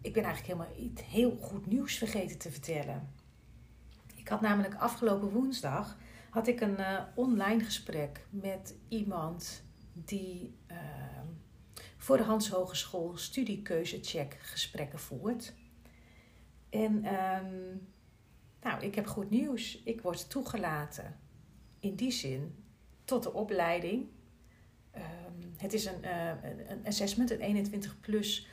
ik 0.00 0.12
ben 0.12 0.24
eigenlijk 0.24 0.54
helemaal 0.54 0.84
iets 0.84 1.04
heel 1.04 1.36
goed 1.40 1.66
nieuws 1.66 1.98
vergeten 1.98 2.38
te 2.38 2.50
vertellen. 2.50 3.17
Ik 4.28 4.34
had 4.34 4.42
namelijk 4.42 4.74
afgelopen 4.74 5.30
woensdag 5.30 5.96
had 6.30 6.46
ik 6.46 6.60
een 6.60 6.80
uh, 6.80 7.02
online 7.14 7.64
gesprek 7.64 8.26
met 8.30 8.74
iemand 8.88 9.64
die 9.92 10.56
uh, 10.70 10.76
voor 11.96 12.16
de 12.16 12.22
Hans 12.22 12.48
Hogeschool 12.48 13.16
studiekeuzecheck 13.16 14.38
gesprekken 14.40 14.98
voert. 14.98 15.54
En 16.70 16.92
um, 16.94 17.88
nou, 18.60 18.82
ik 18.82 18.94
heb 18.94 19.06
goed 19.06 19.30
nieuws. 19.30 19.82
Ik 19.82 20.00
word 20.00 20.30
toegelaten 20.30 21.18
in 21.80 21.94
die 21.94 22.12
zin 22.12 22.64
tot 23.04 23.22
de 23.22 23.32
opleiding. 23.32 24.06
Um, 24.96 25.52
het 25.56 25.72
is 25.72 25.84
een, 25.84 26.04
uh, 26.04 26.30
een 26.68 26.86
assessment, 26.86 27.30
een 27.30 27.40
21 27.40 28.00
plus 28.00 28.48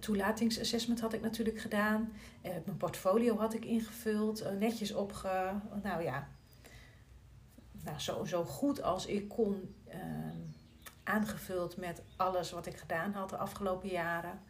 toelatingsassessment 0.00 1.00
had 1.00 1.12
ik 1.12 1.20
natuurlijk 1.20 1.58
gedaan. 1.58 2.12
Uh, 2.42 2.50
mijn 2.64 2.76
portfolio 2.76 3.36
had 3.36 3.54
ik 3.54 3.64
ingevuld, 3.64 4.42
uh, 4.42 4.50
netjes 4.50 4.92
opge... 4.92 5.52
Nou 5.82 6.02
ja, 6.02 6.28
nou, 7.84 7.98
zo, 7.98 8.24
zo 8.24 8.44
goed 8.44 8.82
als 8.82 9.06
ik 9.06 9.28
kon 9.28 9.74
ehm, 9.88 10.36
aangevuld 11.02 11.76
met 11.76 12.02
alles 12.16 12.50
wat 12.50 12.66
ik 12.66 12.76
gedaan 12.76 13.12
had 13.12 13.30
de 13.30 13.36
afgelopen 13.36 13.88
jaren. 13.88 14.40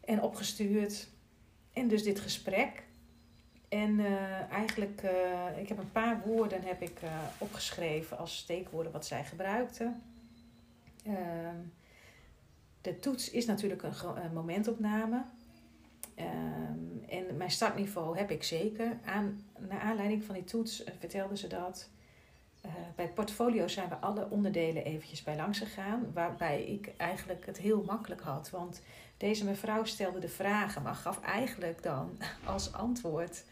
En 0.00 0.22
opgestuurd. 0.22 1.08
En 1.72 1.88
dus 1.88 2.02
dit 2.02 2.20
gesprek. 2.20 2.84
En 3.68 4.00
eigenlijk, 4.50 5.02
uh, 5.02 5.58
ik 5.58 5.68
heb 5.68 5.78
een 5.78 5.92
paar 5.92 6.20
woorden 6.24 6.62
heb 6.62 6.82
ik, 6.82 7.00
opgeschreven 7.38 8.18
als 8.18 8.36
steekwoorden 8.36 8.92
wat 8.92 9.06
zij 9.06 9.24
gebruikte. 9.24 9.92
Ehm, 12.86 12.94
de 12.94 12.98
toets 13.00 13.30
is 13.30 13.46
natuurlijk 13.46 13.82
een, 13.82 14.32
momentopname. 14.32 15.24
Um, 16.18 17.04
en 17.08 17.36
mijn 17.36 17.50
startniveau 17.50 18.18
heb 18.18 18.30
ik 18.30 18.42
zeker. 18.42 18.98
Aan, 19.04 19.44
naar 19.58 19.80
aanleiding 19.80 20.24
van 20.24 20.34
die 20.34 20.44
toets 20.44 20.84
vertelde 20.98 21.36
ze 21.36 21.46
dat. 21.46 21.88
Uh, 22.66 22.72
bij 22.96 23.08
portfolio 23.08 23.68
zijn 23.68 23.88
we 23.88 23.94
alle 23.94 24.30
onderdelen 24.30 24.84
eventjes 24.84 25.22
bij 25.22 25.36
langs 25.36 25.58
gegaan. 25.58 26.12
Waarbij 26.12 26.64
ik 26.64 26.94
eigenlijk 26.96 27.46
het 27.46 27.58
heel 27.58 27.82
makkelijk 27.82 28.20
had. 28.20 28.50
Want 28.50 28.82
deze 29.16 29.44
mevrouw 29.44 29.84
stelde 29.84 30.18
de 30.18 30.28
vragen, 30.28 30.82
maar 30.82 30.94
gaf 30.94 31.20
eigenlijk 31.20 31.82
dan 31.82 32.18
als 32.44 32.72
antwoord 32.72 33.44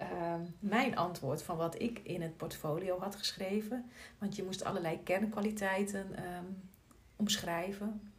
uh, 0.00 0.34
mijn 0.58 0.96
antwoord 0.96 1.42
van 1.42 1.56
wat 1.56 1.80
ik 1.80 2.00
in 2.02 2.22
het 2.22 2.36
portfolio 2.36 2.98
had 3.00 3.16
geschreven. 3.16 3.90
Want 4.18 4.36
je 4.36 4.44
moest 4.44 4.64
allerlei 4.64 5.02
kernkwaliteiten 5.02 6.06
um, 6.38 6.70
omschrijven. 7.16 8.12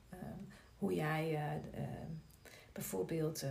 Hoe 0.83 0.93
jij 0.93 1.31
uh, 1.75 1.81
bijvoorbeeld, 2.73 3.43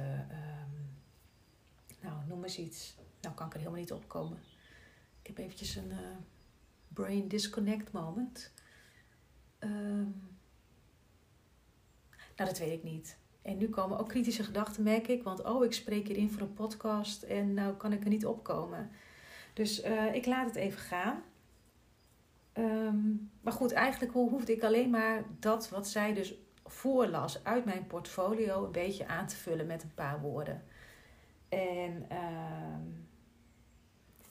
nou 2.00 2.26
noem 2.28 2.42
eens 2.42 2.58
iets. 2.58 2.96
Nou 3.20 3.34
kan 3.34 3.46
ik 3.46 3.52
er 3.52 3.58
helemaal 3.58 3.80
niet 3.80 3.92
op 3.92 4.08
komen. 4.08 4.38
Ik 5.20 5.26
heb 5.26 5.38
eventjes 5.38 5.76
een 5.76 5.92
brain 6.88 7.28
disconnect 7.28 7.92
moment. 7.92 8.52
Um, 9.58 10.36
nou, 12.36 12.50
dat 12.50 12.58
weet 12.58 12.72
ik 12.72 12.82
niet. 12.82 13.16
En 13.42 13.58
nu 13.58 13.68
komen 13.68 13.98
ook 13.98 14.08
kritische 14.08 14.44
gedachten, 14.44 14.82
merk 14.82 15.08
ik. 15.08 15.22
Want 15.22 15.44
oh, 15.44 15.64
ik 15.64 15.72
spreek 15.72 16.06
hierin 16.06 16.30
voor 16.30 16.42
een 16.42 16.54
podcast 16.54 17.22
en 17.22 17.54
nou 17.54 17.74
kan 17.74 17.92
ik 17.92 18.02
er 18.02 18.08
niet 18.08 18.26
opkomen. 18.26 18.90
Dus 19.52 19.80
ik 20.12 20.26
laat 20.26 20.46
het 20.46 20.56
even 20.56 20.80
gaan. 20.80 21.22
Um, 22.54 23.30
maar 23.40 23.52
goed, 23.52 23.72
eigenlijk 23.72 24.12
hoefde 24.12 24.52
ik 24.52 24.62
alleen 24.62 24.90
maar 24.90 25.24
dat 25.38 25.68
wat 25.68 25.88
zij 25.88 26.14
dus 26.14 26.34
voorlas 26.64 27.44
uit 27.44 27.64
mijn 27.64 27.86
portfolio 27.86 28.64
een 28.64 28.72
beetje 28.72 29.06
aan 29.06 29.26
te 29.26 29.36
vullen 29.36 29.66
met 29.66 29.82
een 29.82 29.94
paar 29.94 30.20
woorden. 30.20 30.62
En 31.48 32.06
uh, 32.12 32.78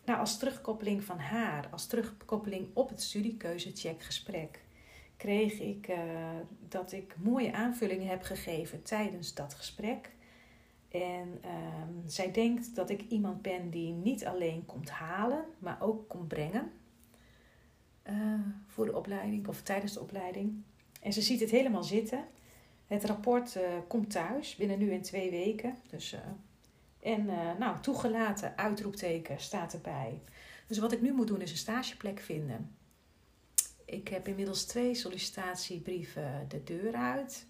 nou, 0.06 0.20
als 0.20 0.38
terugkoppeling 0.38 1.04
van 1.04 1.20
haar, 1.20 1.68
als 1.72 1.88
terugkoppeling 1.88 2.68
op 2.74 2.90
het 2.90 3.02
studiekeuzecheckgesprek, 3.02 4.60
kreeg 5.18 5.60
ik 5.60 5.88
uh, 5.88 5.98
dat 6.68 6.92
ik 6.92 7.16
mooie 7.18 7.54
aanvullingen 7.54 8.08
heb 8.08 8.24
gegeven 8.24 8.84
tijdens 8.84 9.34
dat 9.34 9.54
gesprek. 9.54 10.10
En 10.90 11.42
uh, 11.46 11.52
zij 12.06 12.32
denkt 12.32 12.76
dat 12.76 12.90
ik 12.90 13.02
iemand 13.02 13.42
ben 13.42 13.70
die 13.70 13.94
niet 13.94 14.26
alleen 14.26 14.66
komt 14.66 14.90
halen, 14.90 15.46
maar 15.60 15.78
ook 15.82 16.10
komt 16.10 16.28
brengen 16.28 16.72
uh, 18.10 18.40
voor 18.68 18.86
de 18.86 18.96
opleiding 18.96 19.48
of 19.48 19.62
tijdens 19.62 19.94
de 19.94 20.00
opleiding. 20.00 20.64
En 21.02 21.14
ze 21.14 21.22
ziet 21.22 21.40
het 21.40 21.52
helemaal 21.52 21.84
zitten. 21.84 22.26
Het 22.86 23.06
rapport 23.06 23.56
uh, 23.56 23.64
komt 23.88 24.12
thuis 24.12 24.56
binnen 24.56 24.80
nu 24.80 24.92
in 24.92 25.02
twee 25.02 25.30
weken. 25.30 25.76
Dus 25.90 26.16
en 27.00 27.26
uh, 27.26 27.58
nou, 27.60 27.80
toegelaten 27.80 28.58
uitroepteken 28.58 29.40
staat 29.40 29.74
erbij. 29.74 30.22
Dus 30.68 30.78
wat 30.78 30.92
ik 30.92 31.02
nu 31.02 31.14
moet 31.14 31.28
doen 31.28 31.42
is 31.42 31.52
een 31.52 31.58
stageplek 31.58 32.20
vinden. 32.20 32.76
Ik 33.86 34.08
heb 34.08 34.28
inmiddels 34.28 34.66
twee 34.66 34.96
sollicitatiebrieven 34.96 36.46
de 36.48 36.64
deur 36.64 36.94
uit. 36.94 37.46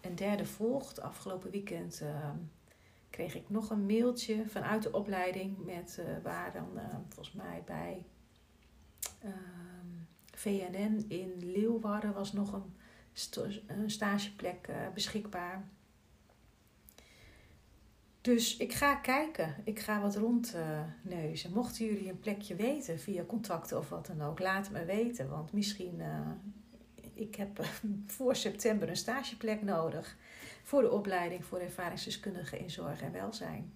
Een 0.00 0.14
derde 0.14 0.44
volgt. 0.44 1.00
Afgelopen 1.00 1.50
weekend 1.50 2.00
uh, 2.02 2.30
kreeg 3.10 3.34
ik 3.34 3.50
nog 3.50 3.70
een 3.70 3.86
mailtje 3.86 4.48
vanuit 4.48 4.82
de 4.82 4.92
opleiding 4.92 5.64
met 5.64 6.00
waar 6.22 6.52
dan 6.52 6.80
volgens 7.08 7.34
mij 7.34 7.62
bij 7.66 8.04
ehm, 9.18 9.86
VNN 10.34 11.04
in 11.08 11.32
Leeuwarden 11.38 12.12
was 12.12 12.32
nog 12.32 12.52
een, 12.52 12.74
een 13.66 13.90
stageplek 13.90 14.68
beschikbaar. 14.94 15.64
Dus 18.24 18.56
ik 18.56 18.72
ga 18.72 18.94
kijken. 18.94 19.54
Ik 19.64 19.78
ga 19.78 20.00
wat 20.00 20.16
rondneuzen. 20.16 21.52
Mochten 21.52 21.84
jullie 21.84 22.08
een 22.08 22.18
plekje 22.18 22.54
weten 22.54 22.98
via 22.98 23.24
contacten 23.24 23.78
of 23.78 23.88
wat 23.88 24.06
dan 24.06 24.22
ook, 24.22 24.38
laat 24.38 24.70
me 24.70 24.84
weten. 24.84 25.28
Want 25.28 25.52
misschien, 25.52 25.98
uh, 25.98 26.30
ik 27.14 27.34
heb 27.34 27.64
voor 28.16 28.36
september 28.36 28.88
een 28.88 28.96
stageplek 28.96 29.62
nodig. 29.62 30.16
Voor 30.62 30.82
de 30.82 30.90
opleiding 30.90 31.44
voor 31.44 31.58
ervaringsdeskundigen 31.58 32.58
in 32.58 32.70
zorg 32.70 33.00
en 33.00 33.12
welzijn. 33.12 33.72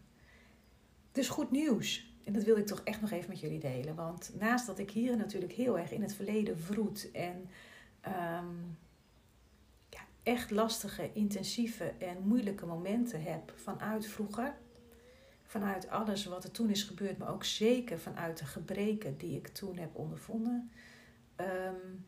Dus 1.12 1.28
goed 1.28 1.50
nieuws. 1.50 2.12
En 2.24 2.32
dat 2.32 2.44
wil 2.44 2.56
ik 2.56 2.66
toch 2.66 2.80
echt 2.84 3.00
nog 3.00 3.10
even 3.10 3.28
met 3.28 3.40
jullie 3.40 3.60
delen. 3.60 3.94
Want 3.94 4.30
naast 4.38 4.66
dat 4.66 4.78
ik 4.78 4.90
hier 4.90 5.16
natuurlijk 5.16 5.52
heel 5.52 5.78
erg 5.78 5.92
in 5.92 6.02
het 6.02 6.14
verleden 6.14 6.58
vroet 6.58 7.10
en 7.10 7.48
um, 8.06 8.76
echt 10.28 10.50
lastige, 10.50 11.10
intensieve 11.12 11.84
en 11.84 12.26
moeilijke 12.26 12.66
momenten 12.66 13.22
heb 13.22 13.52
vanuit 13.56 14.06
vroeger. 14.06 14.54
Vanuit 15.42 15.88
alles 15.88 16.24
wat 16.24 16.44
er 16.44 16.50
toen 16.50 16.70
is 16.70 16.82
gebeurd, 16.82 17.18
maar 17.18 17.32
ook 17.32 17.44
zeker 17.44 17.98
vanuit 17.98 18.38
de 18.38 18.44
gebreken 18.44 19.16
die 19.18 19.36
ik 19.36 19.48
toen 19.48 19.76
heb 19.76 19.96
ondervonden. 19.96 20.70
Um, 21.36 22.06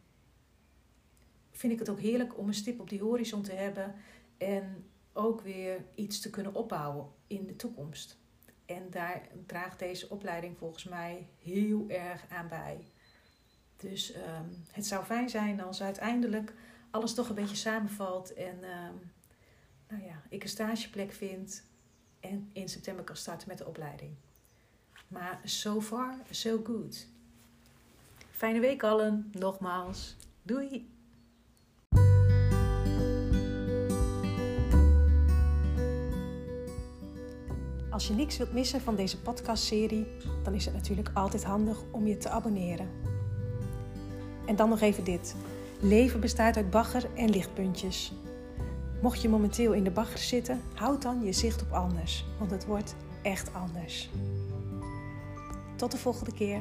vind 1.51 1.73
ik 1.73 1.79
het 1.79 1.89
ook 1.89 2.01
heerlijk 2.01 2.39
om 2.39 2.49
een 2.49 2.55
stip 2.55 2.81
op 2.81 2.89
die 2.89 3.01
horizon 3.01 3.43
te 3.43 3.53
hebben 3.53 3.95
en 4.39 4.91
ook 5.13 5.41
weer 5.41 5.85
iets 5.95 6.21
te 6.21 6.31
kunnen 6.31 6.55
opbouwen 6.55 7.07
in 7.27 7.47
de 7.47 7.57
toekomst. 7.57 8.19
En 8.67 8.91
daar 8.91 9.29
draagt 9.47 9.79
deze 9.79 10.09
opleiding 10.09 10.59
volgens 10.59 10.85
mij 10.85 11.29
heel 11.39 11.85
erg 11.89 12.25
aan 12.29 12.49
bij. 12.49 12.85
Dus 13.77 14.15
um, 14.15 14.65
het 14.71 14.87
zou 14.87 15.05
fijn 15.05 15.29
zijn 15.29 15.61
als 15.61 15.83
uiteindelijk 15.83 16.55
alles 16.91 17.15
toch 17.15 17.29
een 17.29 17.35
beetje 17.35 17.57
samenvalt. 17.57 18.35
En 18.35 18.59
uh, 18.63 18.89
nou 19.89 20.03
ja, 20.03 20.23
ik 20.29 20.43
een 20.43 20.49
stageplek 20.49 21.13
vind 21.13 21.63
en 22.21 22.51
in 22.53 22.69
september 22.69 23.05
kan 23.05 23.17
starten 23.17 23.49
met 23.49 23.59
de 23.59 23.67
opleiding. 23.67 24.15
Maar 25.09 25.41
so 25.45 25.81
far, 25.81 26.15
so 26.31 26.61
good. 26.65 27.07
Fijne 28.31 28.61
week 28.61 28.83
allen, 28.83 29.31
nogmaals. 29.33 30.17
Doei! 30.43 30.89
Als 37.91 38.09
je 38.09 38.15
niks 38.15 38.37
wilt 38.37 38.53
missen 38.53 38.81
van 38.81 38.97
deze 38.97 39.21
podcastserie, 39.21 40.07
dan 40.43 40.55
is 40.55 40.65
het 40.65 40.75
natuurlijk 40.75 41.11
altijd 41.15 41.45
handig 41.45 41.83
om 41.91 42.07
je 42.07 42.17
te 42.17 42.29
abonneren. 42.29 42.91
En 44.47 44.57
dan 44.57 44.69
nog 44.69 44.81
even 44.81 45.05
dit. 45.05 45.35
Leven 45.81 46.21
bestaat 46.21 46.57
uit 46.57 46.71
bagger 46.71 47.09
en 47.15 47.31
lichtpuntjes. 47.31 48.13
Mocht 49.03 49.23
je 49.23 49.29
momenteel 49.29 49.73
in 49.73 49.85
de 49.85 49.91
bagger 49.91 50.19
zitten, 50.19 50.61
houd 50.75 51.03
dan 51.03 51.25
je 51.25 51.33
zicht 51.33 51.63
op 51.63 51.73
anders, 51.73 52.25
want 52.39 52.51
het 52.51 52.67
wordt 52.67 52.95
echt 53.23 53.55
anders. 53.55 54.11
Tot 55.77 55.91
de 55.91 55.99
volgende 55.99 56.33
keer. 56.33 56.61